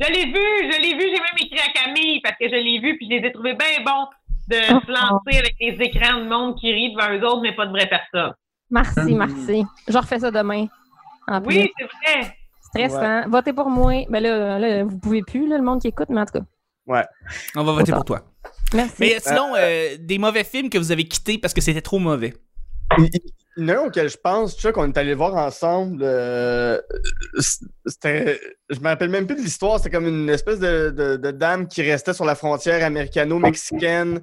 Je 0.00 0.12
l'ai 0.12 0.26
vu, 0.26 0.34
je 0.34 0.80
l'ai 0.80 0.94
vu, 0.94 1.00
j'ai 1.02 1.12
même 1.12 1.38
écrit 1.40 1.58
à 1.58 1.72
Camille 1.72 2.20
parce 2.22 2.36
que 2.38 2.48
je 2.48 2.54
l'ai 2.54 2.78
vu, 2.80 2.96
puis 2.98 3.08
je 3.10 3.16
les 3.16 3.26
ai 3.28 3.32
trouvés 3.32 3.54
bien 3.54 3.82
bons 3.84 4.06
de 4.48 4.56
se 4.56 4.90
lancer 4.90 5.38
avec 5.38 5.56
des 5.58 5.76
écrans 5.84 6.20
de 6.20 6.28
monde 6.28 6.58
qui 6.60 6.72
rient 6.72 6.94
devant 6.94 7.10
eux 7.12 7.24
autres, 7.26 7.40
mais 7.42 7.54
pas 7.54 7.66
de 7.66 7.70
vraies 7.70 7.88
personnes. 7.88 8.32
Merci, 8.70 9.14
merci. 9.14 9.64
Je 9.88 9.96
refais 9.96 10.18
ça 10.18 10.30
demain. 10.30 10.66
En 11.28 11.40
plus. 11.40 11.56
Oui, 11.56 11.72
c'est 11.78 11.84
vrai. 12.12 12.36
Stressant. 12.90 13.28
Votez 13.30 13.52
pour 13.52 13.68
moi. 13.70 14.04
Ben 14.10 14.22
là, 14.22 14.58
là, 14.58 14.84
vous 14.84 14.98
pouvez 14.98 15.22
plus, 15.22 15.48
là, 15.48 15.56
le 15.56 15.62
monde 15.64 15.80
qui 15.80 15.88
écoute, 15.88 16.08
mais 16.10 16.20
en 16.20 16.26
tout 16.26 16.38
cas. 16.40 16.44
On 17.56 17.64
va 17.64 17.72
voter 17.72 17.92
pour 17.92 18.04
toi. 18.04 18.22
Merci. 18.74 18.94
Mais 19.00 19.18
sinon, 19.20 19.54
euh, 19.56 19.96
des 19.98 20.18
mauvais 20.18 20.44
films 20.44 20.70
que 20.70 20.78
vous 20.78 20.92
avez 20.92 21.04
quittés 21.08 21.38
parce 21.38 21.54
que 21.54 21.60
c'était 21.60 21.80
trop 21.80 21.98
mauvais. 21.98 22.34
Il 22.98 23.08
y 23.56 23.64
en 23.64 23.68
a 23.68 23.80
un 23.80 23.86
auquel 23.86 24.08
je 24.08 24.16
pense, 24.16 24.56
Chuck, 24.58 24.76
on 24.76 24.86
est 24.86 24.96
allé 24.98 25.14
voir 25.14 25.34
ensemble. 25.34 26.00
euh, 26.04 26.78
c'était. 27.86 28.38
Je 28.68 28.78
me 28.80 28.84
rappelle 28.88 29.08
même 29.08 29.26
plus 29.26 29.36
de 29.36 29.40
l'histoire. 29.40 29.78
C'était 29.78 29.90
comme 29.96 30.06
une 30.06 30.28
espèce 30.28 30.58
de, 30.60 30.90
de- 30.90 31.16
de 31.16 31.30
dame 31.32 31.66
qui 31.66 31.82
restait 31.82 32.12
sur 32.12 32.24
la 32.24 32.34
frontière 32.34 32.84
américano-mexicaine, 32.84 34.20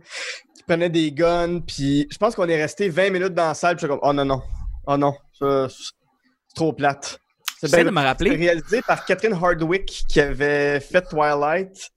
qui 0.55 0.63
prenait 0.63 0.89
des 0.89 1.11
guns. 1.11 1.59
Puis 1.61 2.07
je 2.11 2.17
pense 2.17 2.35
qu'on 2.35 2.47
est 2.47 2.61
resté 2.61 2.89
20 2.89 3.09
minutes 3.09 3.33
dans 3.33 3.47
la 3.47 3.53
salle. 3.53 3.75
Puis 3.75 3.81
j'étais 3.81 3.99
comme, 3.99 4.07
oh 4.07 4.13
non, 4.13 4.25
non. 4.25 4.41
Oh 4.87 4.97
non. 4.97 5.13
Trop 6.53 6.73
plate. 6.73 7.19
C'est 7.59 7.71
bien- 7.71 7.85
de 7.85 7.89
me 7.91 7.97
c'est 8.01 8.05
rappeler. 8.07 8.35
réalisé 8.35 8.81
par 8.81 9.05
Catherine 9.05 9.33
Hardwick 9.33 10.03
qui 10.09 10.19
avait 10.19 10.79
fait 10.79 11.01
Twilight. 11.01 11.89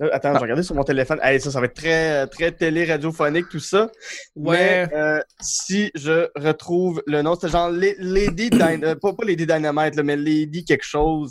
Euh, 0.00 0.08
attends, 0.12 0.30
Ah. 0.30 0.34
j'ai 0.34 0.40
regardé 0.42 0.62
sur 0.64 0.74
mon 0.74 0.82
téléphone. 0.82 1.20
Hey, 1.22 1.40
ça, 1.40 1.50
ça 1.52 1.60
va 1.60 1.66
être 1.66 1.74
très, 1.74 2.26
très 2.26 2.50
télé, 2.50 2.84
radiophonique, 2.86 3.48
tout 3.48 3.60
ça. 3.60 3.88
Ouais. 4.34 4.86
Mais 4.88 4.96
euh, 4.96 5.20
si 5.40 5.92
je 5.94 6.28
retrouve 6.34 7.02
le 7.06 7.22
nom, 7.22 7.34
c'était 7.34 7.50
genre 7.50 7.70
La- 7.70 7.92
Lady 7.98 8.50
Dynamite. 8.50 8.94
pas, 9.00 9.12
pas 9.12 9.24
Lady 9.24 9.46
Dynamite, 9.46 9.94
là, 9.94 10.02
mais 10.02 10.16
Lady 10.16 10.64
quelque 10.64 10.84
chose. 10.84 11.30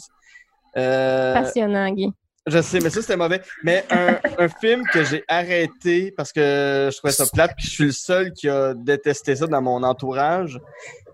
Euh, 0.77 1.33
Passionnant, 1.33 1.89
Guy. 1.91 2.11
je 2.47 2.61
sais, 2.61 2.79
mais 2.79 2.89
ça 2.89 3.01
c'était 3.01 3.17
mauvais. 3.17 3.41
Mais 3.63 3.83
un, 3.89 4.17
un 4.37 4.47
film 4.47 4.83
que 4.93 5.03
j'ai 5.03 5.23
arrêté 5.27 6.13
parce 6.15 6.31
que 6.31 6.89
je 6.93 6.97
trouvais 6.97 7.11
ça 7.13 7.25
plate, 7.33 7.51
puis 7.57 7.65
je 7.67 7.71
suis 7.71 7.85
le 7.85 7.91
seul 7.91 8.31
qui 8.31 8.47
a 8.47 8.73
détesté 8.73 9.35
ça 9.35 9.47
dans 9.47 9.61
mon 9.61 9.83
entourage. 9.83 10.59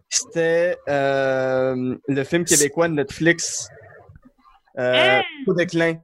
C'était 0.10 0.78
euh, 0.88 1.96
le 2.08 2.24
film 2.24 2.46
québécois 2.46 2.88
de 2.88 2.94
Netflix. 2.94 3.68
Euh, 4.80 5.20
déclin. 5.56 5.96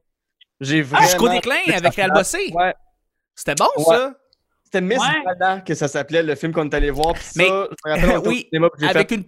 J'ai 0.60 0.80
Ah, 0.80 0.84
vraiment. 0.84 1.06
Jusqu'au 1.08 1.30
déclin 1.30 1.56
avec 1.74 1.94
Réal 1.96 2.12
Bossé. 2.12 2.52
Ouais. 2.54 2.74
C'était 3.36 3.56
bon, 3.56 3.68
Ouais. 3.78 3.96
ça? 3.96 4.14
C'était 4.64 4.82
Miss 4.82 5.00
Ouais. 5.00 5.62
Que 5.66 5.74
ça 5.76 5.88
s'appelait, 5.88 6.24
le 6.24 6.36
film 6.36 6.52
qu'on 6.54 6.70
est 6.70 6.74
allé 6.76 6.90
voir. 6.90 7.14
Puis 7.14 7.24
Mais- 7.36 7.48
ça, 7.48 7.68
je 7.72 7.90
me 7.90 7.96
rappelle, 7.96 8.18
on 8.18 8.28
oui, 8.30 8.48
cinéma, 8.50 8.70
Avec 8.90 9.10
fait, 9.10 9.16
une 9.16 9.24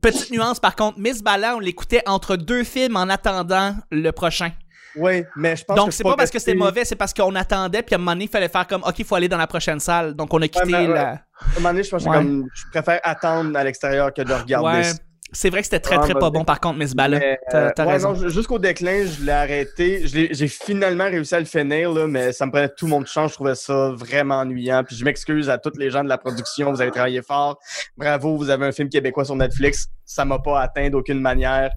petite 0.00 0.30
nuance, 0.30 0.60
par 0.60 0.76
contre. 0.76 0.98
Miss 0.98 1.22
Bala, 1.22 1.56
on 1.56 1.60
l'écoutait 1.60 2.02
entre 2.06 2.36
deux 2.36 2.64
films 2.64 2.96
en 2.96 3.08
attendant 3.08 3.74
le 3.90 4.10
prochain. 4.12 4.52
Oui, 4.96 5.24
mais 5.36 5.56
je 5.56 5.64
pense 5.64 5.76
Donc, 5.76 5.88
que 5.88 5.94
c'est 5.94 6.04
pas 6.04 6.16
parce 6.16 6.30
que 6.30 6.38
c'était 6.38 6.54
mauvais, 6.54 6.84
c'est 6.84 6.96
parce 6.96 7.14
qu'on 7.14 7.34
attendait, 7.34 7.82
puis 7.82 7.94
à 7.94 7.96
un 7.96 7.98
moment 7.98 8.12
donné, 8.12 8.24
il 8.24 8.30
fallait 8.30 8.48
faire 8.48 8.66
comme, 8.66 8.82
OK, 8.82 8.98
il 8.98 9.04
faut 9.04 9.14
aller 9.14 9.28
dans 9.28 9.38
la 9.38 9.46
prochaine 9.46 9.80
salle. 9.80 10.14
Donc, 10.14 10.32
on 10.34 10.42
a 10.42 10.48
quitté 10.48 10.66
mais, 10.66 10.86
ouais. 10.86 10.94
la. 10.94 11.08
À 11.10 11.12
un 11.12 11.54
moment 11.56 11.68
donné, 11.70 11.82
je 11.84 11.90
pense 11.90 12.04
que 12.04 12.08
Ouais. 12.08 12.16
comme, 12.16 12.46
je 12.54 12.64
préfère 12.72 13.00
attendre 13.02 13.56
à 13.56 13.64
l'extérieur 13.64 14.12
que 14.12 14.22
de 14.22 14.32
regarder. 14.32 14.88
Ouais. 14.88 14.92
C'est 15.32 15.48
vrai 15.48 15.60
que 15.60 15.66
c'était 15.66 15.78
très, 15.78 15.96
très 15.98 16.14
pas 16.14 16.28
bon, 16.30 16.44
par 16.44 16.58
contre, 16.58 16.78
Miss 16.80 16.92
Bala. 16.92 17.20
Mais, 17.20 17.38
T'as 17.50 17.68
euh, 17.68 17.72
ouais, 17.78 17.92
raison. 17.92 18.28
jusqu'au 18.28 18.58
déclin, 18.58 19.06
je 19.06 19.24
l'ai 19.24 19.30
arrêté. 19.30 20.02
J'ai 20.04 20.48
finalement 20.48 21.04
réussi 21.04 21.36
à 21.36 21.38
le 21.38 21.44
finir, 21.46 21.92
là, 21.92 22.08
mais 22.08 22.32
ça 22.32 22.46
me 22.46 22.50
prenait 22.50 22.68
tout 22.68 22.88
mon 22.88 23.04
temps. 23.04 23.28
Je 23.28 23.34
trouvais 23.34 23.54
ça 23.54 23.92
vraiment 23.94 24.40
ennuyant. 24.40 24.82
Puis 24.82 24.96
je 24.96 25.04
m'excuse 25.04 25.48
à 25.48 25.56
tous 25.56 25.78
les 25.78 25.88
gens 25.88 26.02
de 26.02 26.08
la 26.08 26.18
production. 26.18 26.72
Vous 26.72 26.80
avez 26.80 26.90
travaillé 26.90 27.22
fort. 27.22 27.60
Bravo, 27.96 28.36
vous 28.36 28.50
avez 28.50 28.66
un 28.66 28.72
film 28.72 28.88
québécois 28.88 29.24
sur 29.24 29.36
Netflix. 29.36 29.86
Ça 30.04 30.24
m'a 30.24 30.40
pas 30.40 30.60
atteint 30.62 30.90
d'aucune 30.90 31.20
manière. 31.20 31.70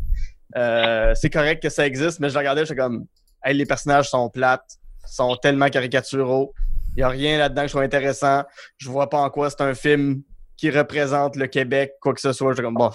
Euh, 0.56 1.14
c'est 1.16 1.30
correct 1.30 1.62
que 1.62 1.70
ça 1.70 1.86
existe, 1.86 2.20
mais 2.20 2.30
je 2.30 2.38
regardais, 2.38 2.66
j'étais 2.66 2.80
comme, 2.80 3.06
hey, 3.44 3.56
les 3.56 3.66
personnages 3.66 4.10
sont 4.10 4.30
plates, 4.30 4.78
sont 5.06 5.36
tellement 5.38 5.70
caricaturaux. 5.70 6.54
Il 6.96 7.04
a 7.04 7.10
rien 7.10 7.38
là-dedans 7.38 7.64
qui 7.64 7.70
soit 7.70 7.84
intéressant. 7.84 8.44
Je 8.78 8.90
vois 8.90 9.10
pas 9.10 9.20
en 9.20 9.30
quoi 9.30 9.50
c'est 9.50 9.62
un 9.62 9.74
film 9.74 10.22
qui 10.58 10.70
représente 10.70 11.36
le 11.36 11.48
Québec, 11.48 11.94
quoi 12.00 12.14
que 12.14 12.22
ce 12.22 12.34
soit. 12.34 12.52
J'étais 12.52 12.64
comme, 12.64 12.76
bon, 12.76 12.92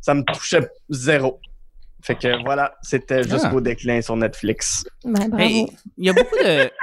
ça 0.00 0.14
me 0.14 0.22
touchait 0.22 0.68
zéro. 0.88 1.40
Fait 2.00 2.14
que 2.14 2.42
voilà, 2.44 2.74
c'était 2.80 3.22
jusqu'au 3.24 3.60
déclin 3.60 4.00
sur 4.00 4.16
Netflix. 4.16 4.84
Ben. 5.04 5.36
Hey, 5.38 5.66
il 5.96 6.06
y 6.06 6.08
a 6.08 6.12
beaucoup 6.12 6.36
de. 6.36 6.70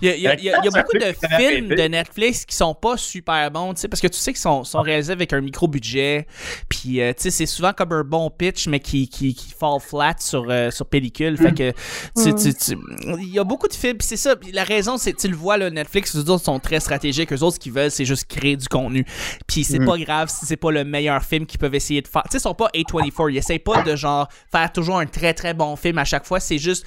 Il 0.00 0.06
y 0.06 0.10
a, 0.10 0.14
il 0.14 0.20
y 0.22 0.28
a- 0.28 0.34
il 0.34 0.44
y 0.44 0.50
a- 0.50 0.58
il 0.62 0.64
y 0.64 0.68
a 0.68 0.82
beaucoup 0.82 0.96
de 0.98 1.12
films 1.36 1.68
de 1.68 1.82
Netflix 1.88 2.44
qui 2.44 2.54
sont 2.54 2.74
pas 2.74 2.96
super 2.96 3.50
bons, 3.50 3.74
tu 3.74 3.80
sais, 3.80 3.88
parce 3.88 4.00
que 4.00 4.06
tu 4.06 4.16
sais 4.18 4.32
qu'ils 4.32 4.40
sont, 4.40 4.62
sont 4.62 4.80
réalisés 4.82 5.12
avec 5.12 5.32
un 5.32 5.40
micro-budget, 5.40 6.26
puis 6.68 7.00
euh, 7.00 7.12
tu 7.16 7.22
sais, 7.22 7.30
c'est 7.30 7.46
souvent 7.46 7.72
comme 7.72 7.92
un 7.92 8.04
bon 8.04 8.30
pitch, 8.30 8.68
mais 8.68 8.78
qui, 8.78 9.08
qui, 9.08 9.34
qui 9.34 9.50
fall 9.58 9.80
flat 9.80 10.14
sur, 10.20 10.46
euh, 10.48 10.70
sur 10.70 10.86
pellicule, 10.86 11.36
fait 11.36 11.52
que 11.52 11.72
tu- 12.22 12.34
tu- 12.34 12.54
tu- 12.54 12.78
il 13.18 13.30
y 13.34 13.38
a 13.40 13.44
beaucoup 13.44 13.66
de 13.66 13.72
films, 13.74 13.96
puis 13.98 14.06
c'est 14.06 14.16
ça, 14.16 14.36
puis 14.36 14.52
la 14.52 14.62
raison, 14.64 14.96
c'est, 14.96 15.14
tu 15.14 15.26
le 15.26 15.34
vois, 15.36 15.56
là, 15.56 15.70
Netflix, 15.70 16.14
eux 16.14 16.30
autres 16.30 16.44
sont 16.44 16.60
très 16.60 16.78
stratégiques, 16.78 17.32
eux 17.32 17.42
autres, 17.42 17.54
ce 17.56 17.60
qu'ils 17.60 17.72
veulent, 17.72 17.90
c'est 17.90 18.04
juste 18.04 18.26
créer 18.26 18.56
du 18.56 18.68
contenu, 18.68 19.04
puis 19.48 19.64
c'est 19.64 19.80
Mm. 19.80 19.86
pas 19.86 19.98
grave 19.98 20.28
si 20.28 20.46
c'est 20.46 20.56
pas 20.56 20.70
le 20.70 20.84
meilleur 20.84 21.22
film 21.24 21.46
qu'ils 21.46 21.58
peuvent 21.58 21.74
essayer 21.74 22.02
de 22.02 22.08
faire, 22.08 22.22
tu 22.24 22.32
sais, 22.32 22.38
ils 22.38 22.42
sont 22.42 22.54
pas 22.54 22.68
A24, 22.74 23.30
ils 23.32 23.38
essayent 23.38 23.58
pas 23.58 23.82
de 23.82 23.96
genre 23.96 24.17
faire 24.50 24.72
toujours 24.72 24.98
un 24.98 25.06
très 25.06 25.34
très 25.34 25.54
bon 25.54 25.76
film 25.76 25.98
à 25.98 26.04
chaque 26.04 26.24
fois, 26.26 26.40
c'est 26.40 26.58
juste 26.58 26.86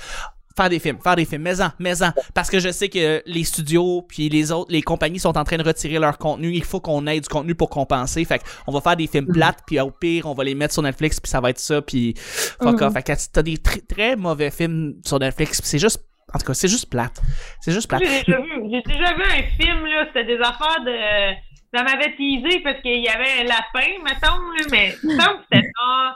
faire 0.58 0.68
des 0.68 0.80
films, 0.80 0.98
faire 1.02 1.16
des 1.16 1.24
films, 1.24 1.44
mais-en, 1.44 1.70
mais-en. 1.80 2.12
Parce 2.34 2.50
que 2.50 2.60
je 2.60 2.72
sais 2.72 2.90
que 2.90 3.24
les 3.26 3.44
studios 3.46 4.02
puis 4.08 4.28
les 4.28 4.52
autres, 4.52 4.70
les 4.70 4.82
compagnies 4.82 5.18
sont 5.20 5.38
en 5.38 5.46
train 5.46 5.56
de 5.58 5.64
retirer 5.64 5.98
leur 5.98 6.18
contenu. 6.18 6.52
Il 6.54 6.64
faut 6.66 6.82
qu'on 6.82 7.08
ait 7.08 7.22
du 7.22 7.30
contenu 7.30 7.56
pour 7.56 7.70
compenser. 7.70 8.26
Fait 8.26 8.42
on 8.68 8.72
va 8.74 8.82
faire 8.82 8.98
des 8.98 9.08
films 9.08 9.28
plates, 9.28 9.60
puis 9.66 9.80
au 9.80 9.92
pire, 9.92 10.26
on 10.26 10.34
va 10.34 10.44
les 10.44 10.54
mettre 10.54 10.74
sur 10.74 10.84
Netflix, 10.84 11.22
puis 11.22 11.30
ça 11.30 11.40
va 11.40 11.52
être 11.52 11.60
ça, 11.60 11.82
puis 11.82 12.14
fuck 12.18 12.80
Mhm. 12.82 12.88
off. 12.88 12.94
Fait 12.94 13.02
que 13.04 13.14
t'as 13.32 13.42
des 13.42 13.56
tr- 13.56 13.86
très 13.88 14.16
mauvais 14.18 14.52
films 14.52 14.96
sur 15.06 15.20
Netflix, 15.20 15.62
c'est 15.64 15.80
juste, 15.80 16.04
en 16.34 16.38
tout 16.40 16.46
cas, 16.46 16.54
c'est 16.54 16.68
juste 16.68 16.90
plate. 16.90 17.22
C'est 17.62 17.72
juste 17.72 17.88
plate. 17.88 18.02
J'ai 18.04 18.24
déjà 18.24 18.42
vu, 18.42 18.52
j'ai 18.72 18.82
déjà 18.82 19.14
vu 19.14 19.24
un 19.24 19.44
film, 19.64 19.86
là, 19.86 20.06
c'était 20.08 20.26
des 20.26 20.40
affaires 20.42 20.84
de. 20.86 21.34
Ça 21.74 21.84
m'avait 21.84 22.14
teasé 22.18 22.60
parce 22.62 22.82
qu'il 22.82 23.02
y 23.02 23.08
avait 23.08 23.40
un 23.40 23.44
lapin, 23.46 23.88
mettons, 24.04 24.36
là, 24.36 24.66
mais 24.70 24.94
il 25.02 25.16
me 25.16 25.22
semble 25.22 25.38
que 25.38 25.44
c'était 25.54 25.68
genre 25.80 26.16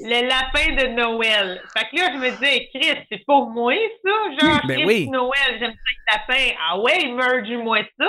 le 0.00 0.26
lapin 0.26 0.74
de 0.74 0.88
Noël. 0.94 1.62
Fait 1.76 1.86
que 1.90 1.96
là, 1.96 2.10
je 2.12 2.18
me 2.18 2.30
disais, 2.30 2.68
Chris, 2.74 3.06
c'est 3.10 3.24
pour 3.26 3.50
moi, 3.50 3.74
ça? 4.04 4.46
Genre, 4.46 4.60
Ben 4.66 4.76
Chris 4.76 4.86
oui. 4.86 5.08
Noël, 5.10 5.58
j'aime 5.58 5.72
ça 5.72 6.26
le 6.28 6.34
lapin. 6.34 6.54
Ah 6.60 6.78
ouais, 6.80 7.06
merge-moi 7.08 7.78
ça. 7.98 8.08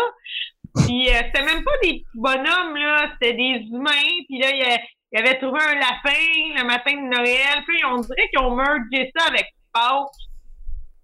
Puis 0.76 1.10
euh, 1.10 1.22
c'était 1.26 1.46
même 1.46 1.64
pas 1.64 1.78
des 1.84 2.00
petits 2.00 2.06
bonhommes, 2.16 2.76
là, 2.76 3.12
c'était 3.14 3.34
des 3.34 3.66
humains. 3.70 4.24
Puis 4.28 4.40
là, 4.40 4.50
il 4.52 4.80
il 5.14 5.20
avait 5.20 5.38
trouvé 5.38 5.60
un 5.62 5.76
lapin 5.76 6.58
le 6.58 6.64
matin 6.66 6.94
de 6.94 7.08
Noël. 7.08 7.64
Puis 7.68 7.86
on 7.86 7.98
dirait 7.98 8.28
qu'ils 8.30 8.40
ont 8.40 8.56
mergé 8.56 9.12
ça 9.16 9.28
avec 9.28 9.46
Pâques. 9.72 10.08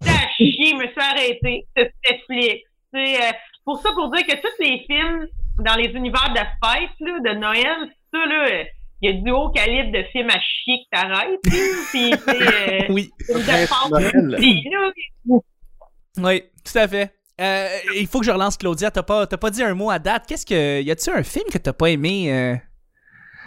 À 0.04 0.28
chier, 0.36 0.70
je 0.70 0.74
me 0.74 0.88
suis 0.88 1.00
arrêté. 1.00 1.66
C'était 1.76 1.92
Netflix. 2.10 2.68
C'est 2.92 3.22
euh, 3.22 3.32
pour 3.64 3.80
ça, 3.80 3.90
pour 3.92 4.10
dire 4.10 4.26
que 4.26 4.34
tous 4.40 4.62
les 4.62 4.84
films 4.88 5.28
dans 5.60 5.76
les 5.76 5.90
univers 5.90 6.30
de 6.30 6.40
fête, 6.40 6.90
là, 6.98 7.20
de 7.20 7.38
Noël, 7.38 7.92
ça, 8.12 8.26
là, 8.26 8.48
euh, 8.48 8.64
il 9.02 9.10
y 9.10 9.12
a 9.12 9.20
du 9.20 9.30
haut 9.30 9.50
calibre 9.50 9.92
de 9.92 10.02
films 10.12 10.28
à 10.30 10.38
chier 10.40 10.78
que 10.84 10.96
t'arrêtes. 10.96 11.40
là. 11.44 11.50
Puis 11.90 12.14
c'est 12.24 12.84
euh, 12.84 12.86
Oui, 12.90 13.10
de 13.28 13.34
oui, 16.22 16.42
tout 16.64 16.78
à 16.78 16.88
fait. 16.88 17.14
Euh, 17.40 17.68
il 17.96 18.06
faut 18.06 18.20
que 18.20 18.26
je 18.26 18.30
relance 18.30 18.56
Claudia. 18.58 18.90
T'as 18.90 19.02
pas, 19.02 19.26
t'as 19.26 19.38
pas 19.38 19.50
dit 19.50 19.62
un 19.62 19.74
mot 19.74 19.90
à 19.90 19.98
date? 19.98 20.26
Qu'est-ce 20.26 20.44
que. 20.44 20.82
Y 20.82 20.90
a-tu 20.90 21.10
un 21.10 21.22
film 21.22 21.46
que 21.50 21.58
t'as 21.58 21.72
pas 21.72 21.88
aimé? 21.90 22.32
euh? 22.32 22.56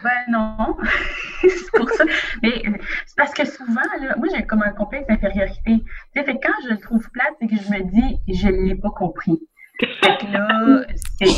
Ben 0.03 0.11
non. 0.31 0.57
c'est 1.41 1.71
pour 1.77 1.89
ça. 1.91 2.03
Mais 2.41 2.61
c'est 3.05 3.15
parce 3.15 3.33
que 3.33 3.45
souvent, 3.45 3.81
là, 4.01 4.15
moi, 4.17 4.27
j'ai 4.35 4.43
comme 4.45 4.63
un 4.63 4.71
complexe 4.71 5.07
d'infériorité. 5.07 5.83
Tu 6.15 6.23
sais, 6.23 6.25
quand 6.25 6.53
je 6.63 6.69
le 6.69 6.79
trouve 6.79 7.07
plate, 7.11 7.33
c'est 7.39 7.47
que 7.47 7.55
je 7.55 7.69
me 7.69 7.83
dis, 7.91 8.17
je 8.27 8.47
ne 8.47 8.67
l'ai 8.69 8.75
pas 8.75 8.89
compris. 8.89 9.39
Fait 9.79 10.17
que 10.17 10.31
là, 10.31 10.85
c'est 11.17 11.33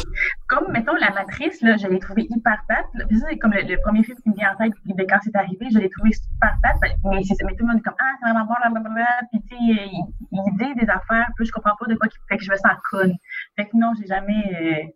comme, 0.47 0.71
mettons, 0.71 0.93
la 0.95 1.09
matrice, 1.11 1.61
là, 1.61 1.77
je 1.77 1.87
l'ai 1.87 1.99
trouvé 1.99 2.27
hyper 2.29 2.57
plate. 2.67 2.85
là. 2.93 3.05
Puis 3.07 3.17
ça, 3.19 3.27
c'est 3.29 3.37
comme 3.37 3.53
le, 3.53 3.61
le 3.61 3.77
premier 3.81 4.03
film 4.03 4.17
qui 4.21 4.29
me 4.29 4.35
vient 4.35 4.51
en 4.53 4.57
tête 4.57 4.73
de 4.85 5.03
quand 5.09 5.17
c'est 5.23 5.35
arrivé, 5.35 5.67
je 5.73 5.79
l'ai 5.79 5.89
trouvé 5.89 6.11
super 6.11 6.53
plate. 6.61 6.75
Mais, 7.05 7.23
c'est- 7.23 7.35
mais 7.45 7.53
tout 7.55 7.65
le 7.65 7.67
monde 7.67 7.77
est 7.77 7.81
comme, 7.81 7.95
ah, 7.97 8.11
c'est 8.19 8.29
vraiment 8.29 8.45
bon, 8.45 8.53
blablabla. 8.61 9.07
Puis, 9.31 9.41
tu 9.49 9.55
sais, 9.55 9.61
il, 9.61 10.03
il 10.33 10.57
dit 10.57 10.75
des 10.85 10.89
affaires, 10.89 11.27
puis 11.37 11.45
je 11.45 11.51
comprends 11.51 11.75
pas 11.79 11.85
de 11.87 11.95
quoi 11.95 12.07
fait 12.29 12.37
que 12.37 12.43
je 12.43 12.51
me 12.51 12.57
sens 12.57 12.71
conne. 12.91 13.13
Fait 13.55 13.65
que 13.65 13.71
non, 13.75 13.93
j'ai 13.99 14.07
jamais. 14.07 14.43
euh, 14.61 14.87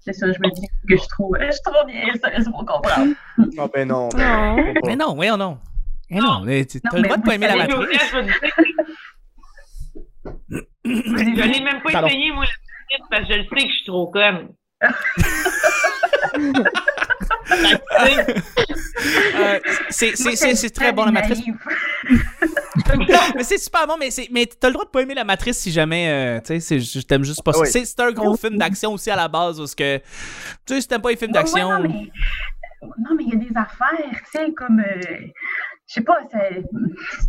c'est 0.00 0.12
ça, 0.12 0.26
je 0.30 0.38
me 0.40 0.50
dis 0.52 0.66
que 0.88 0.96
je 0.96 1.08
trouve. 1.08 1.36
Je 1.40 1.62
trop 1.64 1.84
bien, 1.86 2.02
ça, 2.22 2.30
c'est 2.36 2.50
pour 2.50 2.64
comprendre. 2.66 3.14
Ah 3.58 3.66
ben 3.72 3.88
non. 3.88 4.08
Pas. 4.08 4.56
Mais 4.84 4.96
non, 4.96 5.14
voyons 5.14 5.36
non. 5.36 5.58
Mais 6.10 6.20
non, 6.20 6.40
mais 6.44 6.64
t'as 6.64 6.78
Non, 6.84 6.98
le 6.98 7.02
droit 7.02 7.16
mais 7.16 7.22
de 7.22 7.26
pas 7.26 7.34
aimer 7.34 7.46
la 7.48 7.56
matrice. 7.56 8.14
Je 10.50 10.58
l'ai 10.84 11.60
même 11.64 11.82
pas 11.82 11.92
Pardon. 11.92 12.08
essayé, 12.08 12.30
moi, 12.32 12.44
la 12.44 12.50
petite, 12.50 13.10
parce 13.10 13.28
que 13.28 13.32
je 13.34 13.38
le 13.38 13.44
sais 13.44 13.66
que 13.66 13.70
je 13.70 13.76
suis 13.76 13.86
trop 13.86 14.10
conne. 14.10 14.48
Euh, 19.38 19.60
c'est, 19.90 20.16
c'est, 20.16 20.36
c'est, 20.36 20.54
c'est 20.54 20.70
très 20.70 20.92
bon 20.92 21.04
la 21.04 21.12
matrice. 21.12 21.40
mais 23.36 23.44
c'est 23.44 23.58
super 23.58 23.86
bon, 23.86 23.96
mais, 23.98 24.10
c'est, 24.10 24.28
mais 24.30 24.46
t'as 24.46 24.68
le 24.68 24.74
droit 24.74 24.84
de 24.84 24.90
pas 24.90 25.02
aimer 25.02 25.14
la 25.14 25.24
matrice 25.24 25.58
si 25.58 25.70
jamais, 25.70 26.08
euh, 26.08 26.40
tu 26.40 26.46
sais, 26.46 26.60
c'est, 26.60 26.80
je 26.80 27.00
t'aime 27.00 27.24
juste 27.24 27.42
pas 27.44 27.52
ça. 27.52 27.60
Ah 27.60 27.62
oui. 27.64 27.70
C'est, 27.70 27.84
c'est 27.84 28.00
un 28.00 28.12
gros 28.12 28.36
film 28.36 28.58
d'action 28.58 28.92
aussi 28.92 29.10
à 29.10 29.16
la 29.16 29.28
base, 29.28 29.58
parce 29.58 29.74
que, 29.74 29.98
tu 29.98 30.02
sais, 30.66 30.80
si 30.80 30.88
t'aimes 30.88 31.02
pas 31.02 31.10
les 31.10 31.16
films 31.16 31.32
d'action. 31.32 31.68
non, 31.68 31.80
mais 31.82 32.10
non, 32.82 33.16
mais 33.16 33.24
il 33.24 33.28
y 33.28 33.36
a 33.36 33.36
des 33.36 33.56
affaires, 33.56 34.20
tu 34.30 34.38
sais, 34.38 34.52
comme, 34.52 34.80
euh, 34.80 35.26
je 35.88 35.94
sais 35.94 36.00
pas, 36.02 36.18
c'est 36.30 36.62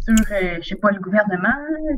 sur, 0.04 0.26
euh, 0.32 0.58
je 0.62 0.68
sais 0.68 0.76
pas, 0.76 0.90
le 0.92 1.00
gouvernement, 1.00 1.56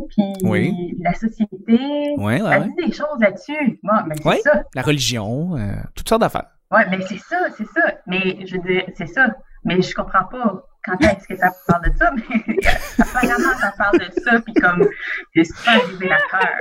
puis 0.09 0.33
Oui. 0.43 0.95
la 1.01 1.13
société. 1.13 1.79
Ouais, 2.17 2.41
Elle 2.51 2.63
dit 2.75 2.87
des 2.87 2.91
choses 2.91 3.19
là-dessus. 3.19 3.79
Mais 3.83 4.37
ça. 4.41 4.63
La 4.75 4.81
religion, 4.81 5.55
euh, 5.55 5.71
toutes 5.95 6.09
sortes 6.09 6.21
d'affaires. 6.21 6.47
Ouais, 6.71 6.85
mais 6.89 6.99
c'est 7.07 7.17
ça, 7.19 7.37
c'est 7.57 7.65
ça. 7.67 7.93
Mais 8.07 8.45
je 8.45 8.55
veux 8.57 8.61
dire, 8.63 8.83
c'est 8.95 9.07
ça. 9.07 9.27
Mais 9.63 9.81
je 9.81 9.93
comprends 9.95 10.25
pas 10.25 10.63
quand 10.85 10.97
est-ce 11.01 11.27
que 11.27 11.35
ça 11.35 11.49
parle 11.67 11.83
de 11.91 11.97
ça, 11.97 12.11
mais 12.15 12.55
apparemment, 12.99 13.57
ça 13.59 13.73
parle 13.77 13.99
de 13.99 14.09
ça, 14.21 14.39
puis 14.41 14.53
comme, 14.53 14.87
c'est 15.35 15.43
super 15.43 15.81
révélateur. 15.87 16.55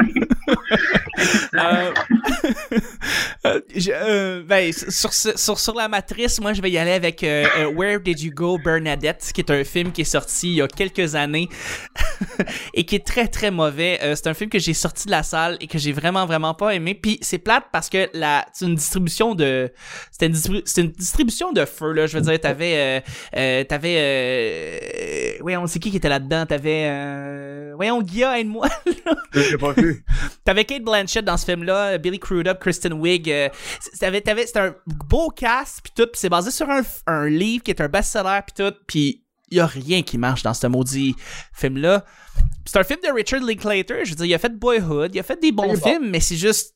Euh, 1.54 1.92
euh, 3.46 3.60
je- 3.74 3.90
euh, 3.92 4.42
ben, 4.46 4.72
sur, 4.72 5.12
ce- 5.12 5.36
sur, 5.36 5.58
sur 5.60 5.74
la 5.74 5.88
matrice, 5.88 6.40
moi, 6.40 6.52
je 6.52 6.62
vais 6.62 6.70
y 6.70 6.78
aller 6.78 6.92
avec 6.92 7.22
euh, 7.22 7.46
euh, 7.58 7.66
Where 7.70 8.00
Did 8.00 8.20
You 8.20 8.32
Go, 8.34 8.58
Bernadette, 8.58 9.30
qui 9.34 9.40
est 9.40 9.50
un 9.50 9.64
film 9.64 9.92
qui 9.92 10.00
est 10.02 10.04
sorti 10.04 10.48
il 10.50 10.54
y 10.56 10.62
a 10.62 10.68
quelques 10.68 11.14
années 11.14 11.48
et 12.74 12.84
qui 12.84 12.96
est 12.96 13.06
très, 13.06 13.28
très 13.28 13.50
mauvais. 13.50 13.98
Euh, 14.02 14.14
c'est 14.16 14.28
un 14.28 14.34
film 14.34 14.50
que 14.50 14.58
j'ai 14.58 14.74
sorti 14.74 15.06
de 15.06 15.10
la 15.12 15.22
salle 15.22 15.56
et 15.60 15.66
que 15.66 15.78
j'ai 15.78 15.92
vraiment, 15.92 16.26
vraiment 16.26 16.54
pas 16.54 16.74
aimé. 16.74 16.94
Puis 16.94 17.18
c'est 17.22 17.38
plate 17.38 17.64
parce 17.72 17.88
que 17.88 18.08
la, 18.14 18.46
c'est 18.52 18.64
une 18.66 18.74
distribution 18.74 19.34
de... 19.34 19.70
C'était 20.10 20.26
une, 20.26 20.32
distribu- 20.32 20.62
c'était 20.64 20.80
une 20.82 20.92
distribution 20.92 21.52
de 21.52 21.64
feu, 21.64 21.92
là. 21.92 22.06
Je 22.06 22.16
veux 22.16 22.22
dire, 22.22 22.40
t'avais... 22.40 22.74
Euh, 22.76 23.00
euh, 23.36 23.64
t'avais... 23.64 23.96
Euh, 23.98 25.38
voyons, 25.40 25.66
c'est 25.66 25.78
qui 25.78 25.90
qui 25.90 25.96
était 25.98 26.08
là-dedans? 26.08 26.46
T'avais... 26.46 26.86
Euh, 26.88 27.72
voyons, 27.76 28.02
Guilla, 28.02 28.38
aide-moi. 28.40 28.68
T'avais 30.44 30.64
Kate 30.64 30.82
Blanchett 30.82 31.13
dans 31.22 31.36
ce 31.36 31.44
film-là, 31.44 31.98
Billy 31.98 32.18
Crudup, 32.18 32.58
Kristen 32.60 32.92
Wiig. 32.94 33.30
euh, 33.30 33.48
c'était 33.92 34.58
un 34.58 34.74
beau 34.86 35.30
cast, 35.30 35.80
puis 35.82 35.92
tout, 35.94 36.06
puis 36.06 36.18
c'est 36.20 36.28
basé 36.28 36.50
sur 36.50 36.68
un, 36.70 36.82
un 37.06 37.26
livre 37.28 37.62
qui 37.62 37.70
est 37.70 37.80
un 37.80 37.88
best-seller, 37.88 38.40
puis 38.46 38.64
tout, 38.64 38.74
puis 38.86 39.20
y 39.50 39.60
a 39.60 39.66
rien 39.66 40.02
qui 40.02 40.18
marche 40.18 40.42
dans 40.42 40.54
ce 40.54 40.66
maudit 40.66 41.14
film-là. 41.52 42.04
C'est 42.64 42.78
un 42.78 42.84
film 42.84 42.98
de 43.06 43.12
Richard 43.12 43.42
Linklater, 43.42 44.04
je 44.04 44.10
veux 44.10 44.16
dire, 44.16 44.26
il 44.26 44.34
a 44.34 44.38
fait 44.38 44.58
Boyhood, 44.58 45.14
il 45.14 45.18
a 45.18 45.22
fait 45.22 45.40
des 45.40 45.52
bons 45.52 45.74
Il 45.74 45.80
bon. 45.80 45.88
films, 45.90 46.10
mais 46.10 46.20
c'est 46.20 46.36
juste... 46.36 46.74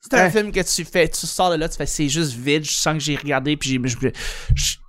C'est 0.00 0.14
un 0.14 0.24
Hein. 0.24 0.30
film 0.30 0.52
que 0.52 0.60
tu 0.60 0.84
fais, 0.84 1.08
tu 1.08 1.26
sors 1.26 1.50
de 1.50 1.56
là, 1.56 1.68
tu 1.68 1.76
fais, 1.76 1.84
c'est 1.86 2.08
juste 2.08 2.32
vide, 2.32 2.64
je 2.64 2.72
sens 2.72 2.94
que 2.94 3.00
j'ai 3.00 3.16
regardé, 3.16 3.56
puis 3.56 3.70
j'ai... 3.70 4.12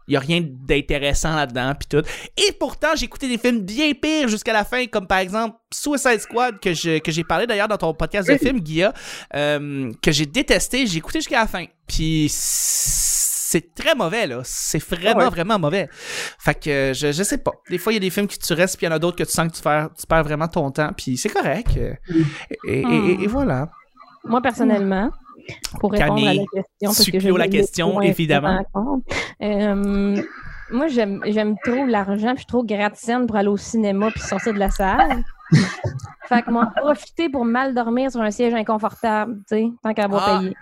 je- 0.10 0.14
je- 0.14 0.14
y 0.14 0.16
a 0.18 0.20
rien 0.20 0.42
d'intéressant 0.44 1.36
là-dedans, 1.36 1.74
puis 1.80 1.88
tout. 1.88 2.06
Et 2.38 2.52
pourtant, 2.60 2.90
j'ai 2.96 3.06
écouté 3.06 3.28
des 3.28 3.38
films 3.38 3.62
bien 3.62 3.92
pires 3.94 4.28
jusqu'à 4.28 4.54
la 4.54 4.64
fin, 4.66 4.86
comme 4.88 5.08
par 5.08 5.20
exemple 5.20 5.58
Suicide 5.74 6.20
Squad, 6.20 6.60
que, 6.60 6.74
je, 6.74 7.00
que 7.00 7.12
j'ai 7.12 7.24
parlé 7.24 7.48
d'ailleurs 7.48 7.68
dans 7.68 7.78
ton 7.78 7.94
podcast 7.94 8.28
de 8.28 8.34
Oui. 8.34 8.40
film, 8.40 8.60
Guilla, 8.60 8.94
euh, 9.36 9.92
que 10.02 10.12
j'ai 10.12 10.26
détesté, 10.26 10.88
j'ai 10.88 10.98
écouté 10.98 11.20
jusqu'à 11.20 11.40
la 11.42 11.48
fin. 11.48 11.66
Puis 11.88 12.28
c'est 12.32 13.74
très 13.74 13.96
mauvais, 13.96 14.28
là. 14.28 14.42
C'est 14.44 14.84
vraiment, 14.84 15.22
Ah 15.22 15.24
ouais. 15.26 15.30
vraiment 15.30 15.58
mauvais. 15.58 15.90
Fait 16.40 16.54
que 16.54 16.70
euh, 16.70 16.94
je, 16.94 17.12
je 17.12 17.24
sais 17.24 17.40
pas. 17.40 17.52
Des 17.70 17.78
fois, 17.80 17.92
il 17.92 17.96
y 17.96 17.98
a 17.98 18.00
des 18.02 18.10
films 18.12 18.28
qui 18.28 18.38
tu 18.38 18.54
restes, 18.54 18.78
puis 18.78 18.86
il 18.86 18.90
y 18.90 18.92
en 18.94 18.96
a 18.96 19.00
d'autres 19.00 19.18
que 19.18 19.24
tu 19.24 19.32
sens 19.32 19.48
que 19.52 19.56
tu 19.58 19.62
perds, 19.64 19.90
tu 20.00 20.06
perds 20.06 20.24
vraiment 20.24 20.48
ton 20.48 20.70
temps, 20.72 20.92
puis 20.96 21.18
c'est 21.18 21.30
correct. 21.30 21.70
euh, 21.78 21.94
Et, 22.68 22.80
et- 22.82 22.84
et- 22.84 23.24
et 23.24 23.28
voilà. 23.28 23.70
Moi, 24.26 24.42
personnellement, 24.42 25.10
pour 25.80 25.92
répondre 25.92 26.14
à 26.14 26.16
la 26.18 26.22
Camille, 26.32 26.46
question, 26.54 26.64
parce 26.82 26.98
que 26.98 27.04
supplie 27.04 27.20
je 27.22 27.34
la 27.36 27.48
question, 27.48 28.02
évidemment. 28.02 28.66
Euh, 29.42 30.22
moi, 30.72 30.88
j'aime 30.88 31.22
j'aime 31.26 31.56
trop 31.64 31.86
l'argent, 31.86 32.34
puis 32.36 32.36
je 32.36 32.40
suis 32.40 32.46
trop 32.46 32.64
pour 33.28 33.36
aller 33.36 33.48
au 33.48 33.58
cinéma 33.58 34.10
puis 34.12 34.22
sortir 34.22 34.54
de 34.54 34.60
la 34.60 34.70
salle. 34.70 35.24
fait 36.28 36.42
que 36.44 36.52
m'en 36.52 36.68
profiter 36.68 37.28
pour 37.30 37.44
mal 37.46 37.74
dormir 37.74 38.12
sur 38.12 38.22
un 38.22 38.30
siège 38.32 38.54
inconfortable, 38.54 39.38
tu 39.50 39.56
sais, 39.58 39.68
tant 39.82 39.94
qu'à 39.94 40.04
avoir 40.06 40.28
Ah. 40.28 40.40
payé. 40.40 40.56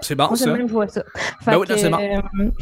C'est 0.00 0.14
bon, 0.14 0.28
Moi, 0.28 0.36
c'est 0.36 0.44
ça. 0.44 0.52
même, 0.52 0.68
je 0.68 0.72
vois 0.72 0.86
ça. 0.88 1.02
Ben 1.46 1.58
oui, 1.58 1.66
c'est 1.76 1.90
bon. 1.90 1.98
euh, 1.98 2.20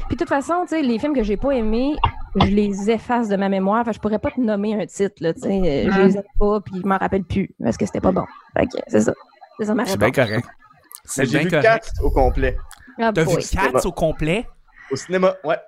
puis 0.09 0.17
de 0.17 0.17
toute 0.17 0.29
façon, 0.29 0.55
tu 0.63 0.69
sais, 0.69 0.83
les 0.83 0.99
films 0.99 1.15
que 1.15 1.23
j'ai 1.23 1.37
pas 1.37 1.51
aimés, 1.51 1.93
je 2.37 2.47
les 2.47 2.91
efface 2.91 3.29
de 3.29 3.37
ma 3.37 3.49
mémoire. 3.49 3.85
Fait 3.85 3.91
que 3.91 3.97
je 3.97 4.01
pourrais 4.01 4.19
pas 4.19 4.31
te 4.31 4.41
nommer 4.41 4.75
un 4.81 4.87
titre, 4.87 5.17
là, 5.21 5.35
tu 5.35 5.41
sais. 5.43 5.49
euh, 5.89 5.91
Je 5.93 6.01
les 6.01 6.17
aime 6.17 6.23
pas, 6.39 6.61
puis 6.61 6.81
je 6.83 6.87
m'en 6.87 6.97
rappelle 6.97 7.25
plus, 7.25 7.51
parce 7.63 7.77
que 7.77 7.85
c'était 7.87 8.01
pas 8.01 8.13
bon. 8.13 8.25
Fait 8.57 8.67
que 8.67 8.79
c'est 8.89 9.01
ça. 9.03 9.13
C'est 9.61 9.67
ça 9.67 9.75
ma 9.75 9.85
C'est 9.85 9.99
bien 9.99 10.11
correct. 10.11 10.49
C'est 11.05 11.25
J'ai 11.27 11.31
bien 11.39 11.41
vu 11.43 11.51
correct. 11.51 11.85
4 11.85 11.93
au 12.03 12.11
complet. 12.11 12.57
Ah, 12.99 13.11
T'as 13.15 13.25
vu. 13.25 13.37
Cats 13.53 13.85
au 13.87 13.93
complet? 13.93 14.47
Au 14.91 14.97
cinéma, 14.97 15.35
ouais. 15.45 15.59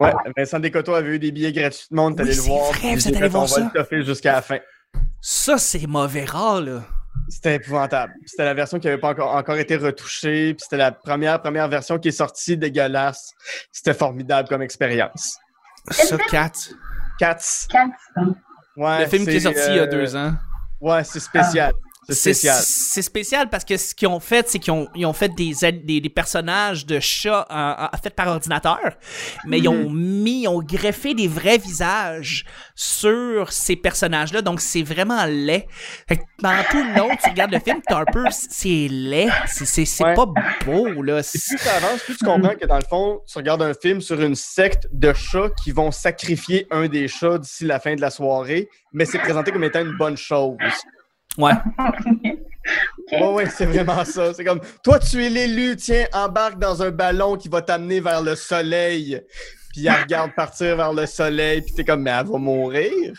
Ouais, 0.00 0.12
Vincent 0.36 0.58
Descoteaux 0.58 0.94
avait 0.94 1.14
eu 1.14 1.18
des 1.18 1.32
billets 1.32 1.52
gratuitement, 1.52 2.06
on 2.06 2.10
est 2.10 2.14
Oui, 2.14 2.20
allé 2.20 2.30
le 2.34 2.42
c'est 2.42 2.48
voir. 2.50 2.64
vrai, 2.72 2.78
puis 2.80 2.94
vous 2.96 3.08
êtes 3.08 3.16
allé 3.16 3.28
voir 3.28 3.42
on 3.44 3.46
ça. 3.46 3.60
va 3.60 3.66
le 3.66 3.72
toffer 3.72 4.02
jusqu'à 4.02 4.32
la 4.32 4.42
fin. 4.42 4.58
Ça, 5.20 5.56
c'est 5.56 5.86
mauvais 5.86 6.24
rare, 6.24 6.60
là. 6.60 6.82
C'était 7.28 7.54
épouvantable. 7.54 8.12
C'était 8.26 8.44
la 8.44 8.52
version 8.54 8.78
qui 8.78 8.86
n'avait 8.86 9.00
pas 9.00 9.08
encore, 9.10 9.34
encore 9.34 9.56
été 9.56 9.76
retouchée. 9.76 10.52
Puis 10.52 10.64
c'était 10.64 10.76
la 10.76 10.92
première, 10.92 11.40
première 11.40 11.68
version 11.68 11.98
qui 11.98 12.08
est 12.08 12.12
sortie 12.12 12.56
dégueulasse. 12.58 13.30
C'était 13.72 13.94
formidable 13.94 14.48
comme 14.48 14.60
expérience. 14.62 15.38
Ça, 15.90 16.18
Kat. 16.30 16.50
Cats. 17.18 17.66
Quatre. 17.70 17.96
Ouais, 18.76 19.00
Le 19.04 19.06
film 19.06 19.24
qui 19.24 19.30
est 19.30 19.40
c'est, 19.40 19.54
sorti 19.54 19.60
il 19.70 19.76
y 19.76 19.78
a 19.78 19.82
euh, 19.82 19.86
deux 19.86 20.14
ans. 20.16 20.34
Ouais, 20.80 21.02
c'est 21.04 21.20
spécial. 21.20 21.72
C'est 21.72 21.93
C'est 22.08 22.14
spécial. 22.14 22.62
c'est 22.66 23.02
spécial 23.02 23.48
parce 23.50 23.64
que 23.64 23.76
ce 23.76 23.94
qu'ils 23.94 24.08
ont 24.08 24.20
fait, 24.20 24.48
c'est 24.48 24.58
qu'ils 24.58 24.72
ont, 24.72 24.88
ils 24.94 25.06
ont 25.06 25.12
fait 25.12 25.28
des, 25.34 25.52
des, 25.84 26.00
des 26.00 26.08
personnages 26.10 26.86
de 26.86 27.00
chats 27.00 27.46
en, 27.50 27.88
par 28.16 28.28
ordinateur, 28.28 28.78
mais 29.46 29.58
ils 29.58 29.68
ont 29.68 29.90
mis, 29.90 30.42
ils 30.42 30.48
ont 30.48 30.62
greffé 30.62 31.14
des 31.14 31.28
vrais 31.28 31.58
visages 31.58 32.44
sur 32.74 33.52
ces 33.52 33.76
personnages-là, 33.76 34.42
donc 34.42 34.60
c'est 34.60 34.82
vraiment 34.82 35.24
laid. 35.26 35.66
Fait 36.08 36.16
que 36.18 36.22
pendant 36.38 36.62
tout 36.70 36.82
le 36.82 36.98
long, 36.98 37.08
tu 37.22 37.30
regardes 37.30 37.52
le 37.52 37.60
film, 37.60 37.80
t'as 37.86 38.00
un 38.00 38.04
peu, 38.04 38.24
c'est 38.30 38.88
laid, 38.90 39.28
c'est- 39.46 39.84
Ouais. 40.04 40.14
pas 40.14 40.26
beau, 40.66 41.02
là. 41.02 41.20
Et 41.20 41.22
plus 41.22 41.56
plus 42.04 42.16
tu 42.16 42.24
comprends 42.24 42.54
que 42.54 42.66
dans 42.66 42.76
le 42.78 42.84
fond, 42.88 43.20
tu 43.26 43.38
regardes 43.38 43.62
un 43.62 43.74
film 43.74 44.00
sur 44.00 44.20
une 44.20 44.34
secte 44.34 44.86
de 44.92 45.12
chats 45.12 45.50
qui 45.62 45.70
vont 45.72 45.90
sacrifier 45.90 46.66
un 46.70 46.88
des 46.88 47.08
chats 47.08 47.38
d'ici 47.38 47.64
la 47.64 47.80
fin 47.80 47.94
de 47.94 48.00
la 48.00 48.10
soirée, 48.10 48.68
mais 48.92 49.04
c'est 49.04 49.18
présenté 49.18 49.52
comme 49.52 49.64
étant 49.64 49.80
une 49.80 49.96
bonne 49.96 50.16
chose. 50.16 50.56
Ouais. 51.38 51.52
Ouais, 53.12 53.32
ouais, 53.34 53.46
c'est 53.50 53.66
vraiment 53.66 54.02
ça. 54.06 54.32
C'est 54.32 54.42
comme, 54.44 54.60
toi, 54.82 54.98
tu 54.98 55.22
es 55.22 55.28
l'élu, 55.28 55.76
tiens, 55.76 56.06
embarque 56.14 56.58
dans 56.58 56.82
un 56.82 56.90
ballon 56.90 57.36
qui 57.36 57.50
va 57.50 57.60
t'amener 57.60 58.00
vers 58.00 58.22
le 58.22 58.34
soleil. 58.34 59.20
Puis 59.70 59.86
elle 59.86 60.00
regarde 60.00 60.30
partir 60.36 60.74
vers 60.76 60.92
le 60.94 61.04
soleil, 61.04 61.60
puis 61.60 61.74
t'es 61.74 61.84
comme, 61.84 62.00
mais 62.00 62.10
elle 62.10 62.26
va 62.26 62.38
mourir? 62.38 63.12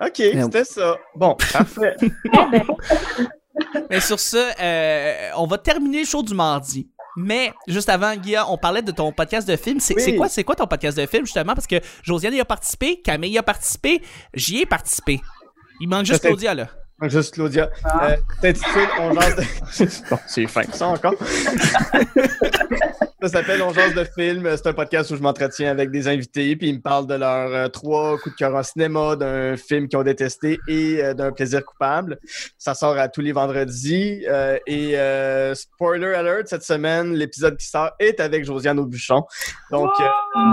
OK, 0.00 0.14
c'était 0.16 0.64
ça. 0.64 0.96
Bon, 1.14 1.36
parfait. 1.52 1.96
Mais 3.90 4.00
sur 4.00 4.18
ça, 4.18 4.52
euh, 4.58 5.30
on 5.36 5.46
va 5.46 5.58
terminer 5.58 6.00
le 6.00 6.06
show 6.06 6.22
du 6.22 6.34
mardi. 6.34 6.88
Mais 7.16 7.52
juste 7.68 7.90
avant, 7.90 8.16
Guilla, 8.16 8.50
on 8.50 8.56
parlait 8.56 8.80
de 8.80 8.90
ton 8.90 9.12
podcast 9.12 9.46
de 9.46 9.56
film. 9.56 9.78
C'est 9.78 9.94
Oui. 9.94 10.16
quoi, 10.16 10.30
c'est 10.30 10.44
quoi 10.44 10.54
ton 10.56 10.66
podcast 10.66 10.96
de 10.96 11.04
film, 11.04 11.26
justement? 11.26 11.54
Parce 11.54 11.66
que 11.66 11.76
Josiane 12.02 12.32
y 12.34 12.40
a 12.40 12.44
participé, 12.46 13.02
Camille 13.02 13.32
y 13.32 13.38
a 13.38 13.42
participé, 13.42 14.00
j'y 14.32 14.62
ai 14.62 14.66
participé. 14.66 15.20
Il 15.80 15.88
manque 15.88 16.06
juste 16.06 16.22
Claudia, 16.22 16.54
là. 16.54 16.68
Juste 17.08 17.34
Claudia. 17.34 17.68
Euh, 18.02 18.16
T'intitules 18.40 18.88
On 19.00 19.12
jase 19.18 19.36
de. 19.36 19.84
bon, 20.10 20.18
c'est 20.26 20.46
fin, 20.46 20.62
ça 20.72 20.86
encore? 20.88 21.14
ça 23.20 23.28
s'appelle 23.28 23.62
On 23.62 23.72
jase 23.72 23.94
de 23.94 24.04
film. 24.04 24.48
C'est 24.56 24.66
un 24.68 24.72
podcast 24.72 25.10
où 25.10 25.16
je 25.16 25.22
m'entretiens 25.22 25.70
avec 25.70 25.90
des 25.90 26.08
invités, 26.08 26.54
puis 26.56 26.68
ils 26.68 26.76
me 26.76 26.80
parlent 26.80 27.06
de 27.06 27.14
leurs 27.14 27.50
euh, 27.52 27.68
trois 27.68 28.18
coups 28.18 28.34
de 28.34 28.38
cœur 28.38 28.54
en 28.54 28.62
cinéma, 28.62 29.16
d'un 29.16 29.56
film 29.56 29.88
qu'ils 29.88 29.98
ont 29.98 30.02
détesté 30.02 30.58
et 30.68 31.02
euh, 31.02 31.14
d'un 31.14 31.32
plaisir 31.32 31.64
coupable. 31.64 32.18
Ça 32.58 32.74
sort 32.74 32.96
à 32.98 33.08
tous 33.08 33.20
les 33.20 33.32
vendredis. 33.32 34.24
euh, 34.28 34.58
et 34.66 34.98
euh, 34.98 35.54
spoiler 35.54 36.14
alert, 36.14 36.48
cette 36.48 36.62
semaine, 36.64 37.14
l'épisode 37.14 37.56
qui 37.56 37.66
sort 37.66 37.90
est 37.98 38.20
avec 38.20 38.44
Josiane 38.44 38.78
Aubuchon. 38.78 39.22
Donc, 39.70 39.90
euh, 40.00 40.04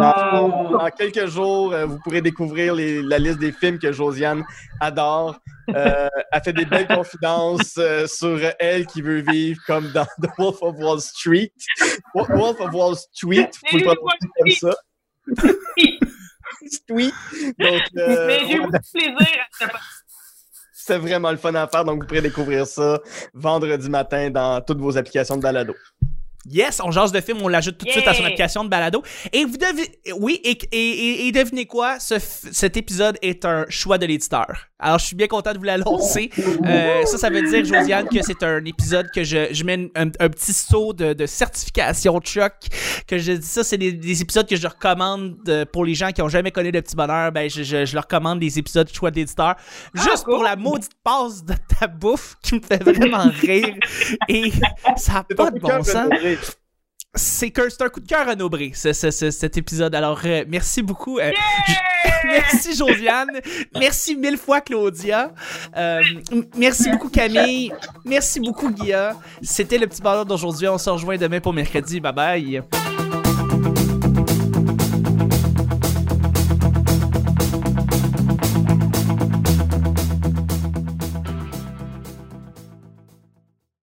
dans, 0.01 0.69
dans 0.71 0.89
quelques 0.97 1.27
jours, 1.27 1.73
euh, 1.73 1.85
vous 1.85 1.99
pourrez 2.03 2.21
découvrir 2.21 2.73
les- 2.75 3.01
la 3.01 3.17
liste 3.19 3.39
des 3.39 3.51
films 3.51 3.79
que 3.79 3.91
Josiane 3.91 4.43
adore. 4.79 5.39
Euh, 5.75 6.09
elle 6.31 6.41
fait 6.43 6.53
des 6.53 6.65
belles 6.65 6.87
confidences 6.87 7.75
euh, 7.77 8.07
sur 8.07 8.39
elle 8.59 8.85
qui 8.85 9.01
veut 9.01 9.21
vivre 9.21 9.59
comme 9.67 9.91
dans 9.91 10.05
The 10.21 10.27
Wolf 10.37 10.57
of 10.61 10.75
Wall 10.77 10.99
Street. 11.01 11.51
Wo- 12.13 12.25
Wolf 12.29 12.59
of 12.59 12.73
Wall 12.73 12.95
Street, 12.95 13.49
faut 13.69 13.77
le 13.77 13.83
prononcer 13.83 14.27
comme 14.37 14.51
ça. 14.51 14.75
Street. 16.67 17.11
Donc, 17.59 17.81
euh, 17.97 18.27
Mais 18.27 18.39
j'ai 18.47 18.57
beaucoup 18.57 18.71
de 18.71 18.79
plaisir 18.93 19.15
à 19.17 19.65
ce 19.65 19.65
c'était 20.71 20.97
vraiment 20.99 21.29
le 21.29 21.37
fun 21.37 21.53
à 21.53 21.67
faire. 21.67 21.85
Donc, 21.85 22.01
vous 22.01 22.07
pourrez 22.07 22.21
découvrir 22.21 22.65
ça 22.65 22.99
vendredi 23.33 23.89
matin 23.89 24.31
dans 24.31 24.59
toutes 24.61 24.79
vos 24.79 24.97
applications 24.97 25.37
de 25.37 25.41
balado. 25.43 25.75
Yes, 26.47 26.79
on 26.83 26.89
jase 26.91 27.11
de 27.11 27.19
film, 27.21 27.39
on 27.41 27.47
l'ajoute 27.47 27.77
tout 27.77 27.85
de 27.85 27.91
suite 27.91 28.07
à 28.07 28.13
son 28.13 28.23
application 28.23 28.63
de 28.63 28.69
balado. 28.69 29.03
Et 29.33 29.45
vous 29.45 29.57
devez, 29.57 29.99
oui, 30.19 30.39
et, 30.43 30.57
et, 30.71 30.77
et- 30.77 31.27
et 31.27 31.31
devinez 31.31 31.65
quoi, 31.65 31.99
ce 31.99 32.15
cet 32.19 32.77
épisode 32.77 33.17
est 33.21 33.45
un 33.45 33.65
choix 33.69 33.97
de 33.97 34.05
l'éditeur. 34.05 34.67
Alors, 34.81 34.97
je 34.97 35.07
suis 35.07 35.15
bien 35.17 35.27
content 35.27 35.51
de 35.51 35.57
vous 35.57 35.65
l'annoncer. 35.65 36.29
Euh, 36.65 37.03
ça, 37.05 37.17
ça 37.17 37.29
veut 37.29 37.41
dire, 37.41 37.65
Josiane, 37.65 38.07
que 38.07 38.21
c'est 38.23 38.41
un 38.43 38.63
épisode 38.63 39.07
que 39.13 39.25
je, 39.25 39.47
je 39.51 39.63
mets 39.65 39.91
un, 39.95 40.05
un 40.05 40.29
petit 40.29 40.53
saut 40.53 40.93
de, 40.93 41.11
de 41.11 41.25
certification 41.25 42.17
de 42.17 42.25
choc. 42.25 42.53
Que 43.05 43.17
je 43.17 43.33
dis 43.33 43.45
ça, 43.45 43.65
c'est 43.65 43.77
des, 43.77 43.91
des 43.91 44.21
épisodes 44.21 44.47
que 44.47 44.55
je 44.55 44.65
recommande 44.67 45.35
euh, 45.49 45.65
pour 45.65 45.83
les 45.83 45.95
gens 45.95 46.11
qui 46.11 46.21
ont 46.21 46.29
jamais 46.29 46.51
connu 46.51 46.71
le 46.71 46.81
petit 46.81 46.95
bonheur. 46.95 47.33
Ben, 47.33 47.49
je, 47.49 47.63
je, 47.63 47.83
je 47.85 47.93
leur 47.93 48.03
recommande 48.03 48.39
des 48.39 48.57
épisodes 48.57 48.89
choix 48.93 49.11
de 49.11 49.17
l'éditeur. 49.17 49.55
Juste 49.93 50.23
cool. 50.23 50.35
pour 50.35 50.43
la 50.45 50.55
maudite 50.55 50.91
passe 51.03 51.43
de 51.43 51.55
ta 51.77 51.87
bouffe 51.87 52.35
qui 52.41 52.55
me 52.55 52.61
fait 52.61 52.81
vraiment 52.81 53.29
rire. 53.41 53.75
Et 54.29 54.49
ça 54.95 55.13
n'a 55.13 55.23
pas 55.35 55.51
de 55.51 55.55
de 55.55 55.61
bon 55.61 55.83
sens 55.83 56.07
préféré. 56.35 56.57
c'est 57.69 57.81
un 57.81 57.89
coup 57.89 57.99
de 57.99 58.07
cœur 58.07 58.27
ce- 58.93 59.09
ce- 59.11 59.31
cet 59.31 59.57
épisode. 59.57 59.95
Alors, 59.95 60.19
euh, 60.25 60.43
merci 60.47 60.81
beaucoup. 60.83 61.17
euh, 61.19 61.31
merci 62.25 62.75
Josiane. 62.75 63.39
Merci 63.77 64.15
mille 64.15 64.37
fois 64.37 64.61
Claudia. 64.61 65.33
Euh, 65.75 66.01
merci 66.55 66.89
beaucoup 66.91 67.09
Camille. 67.09 67.73
Merci 68.05 68.39
beaucoup 68.39 68.69
Guilla. 68.71 69.15
C'était 69.41 69.77
le 69.79 69.87
petit 69.87 70.01
bonheur 70.01 70.25
d'aujourd'hui. 70.25 70.67
On 70.67 70.77
se 70.77 70.89
rejoint 70.89 71.17
demain 71.17 71.39
pour 71.39 71.53
mercredi. 71.53 71.99
Bye 71.99 72.13
bye. 72.13 72.61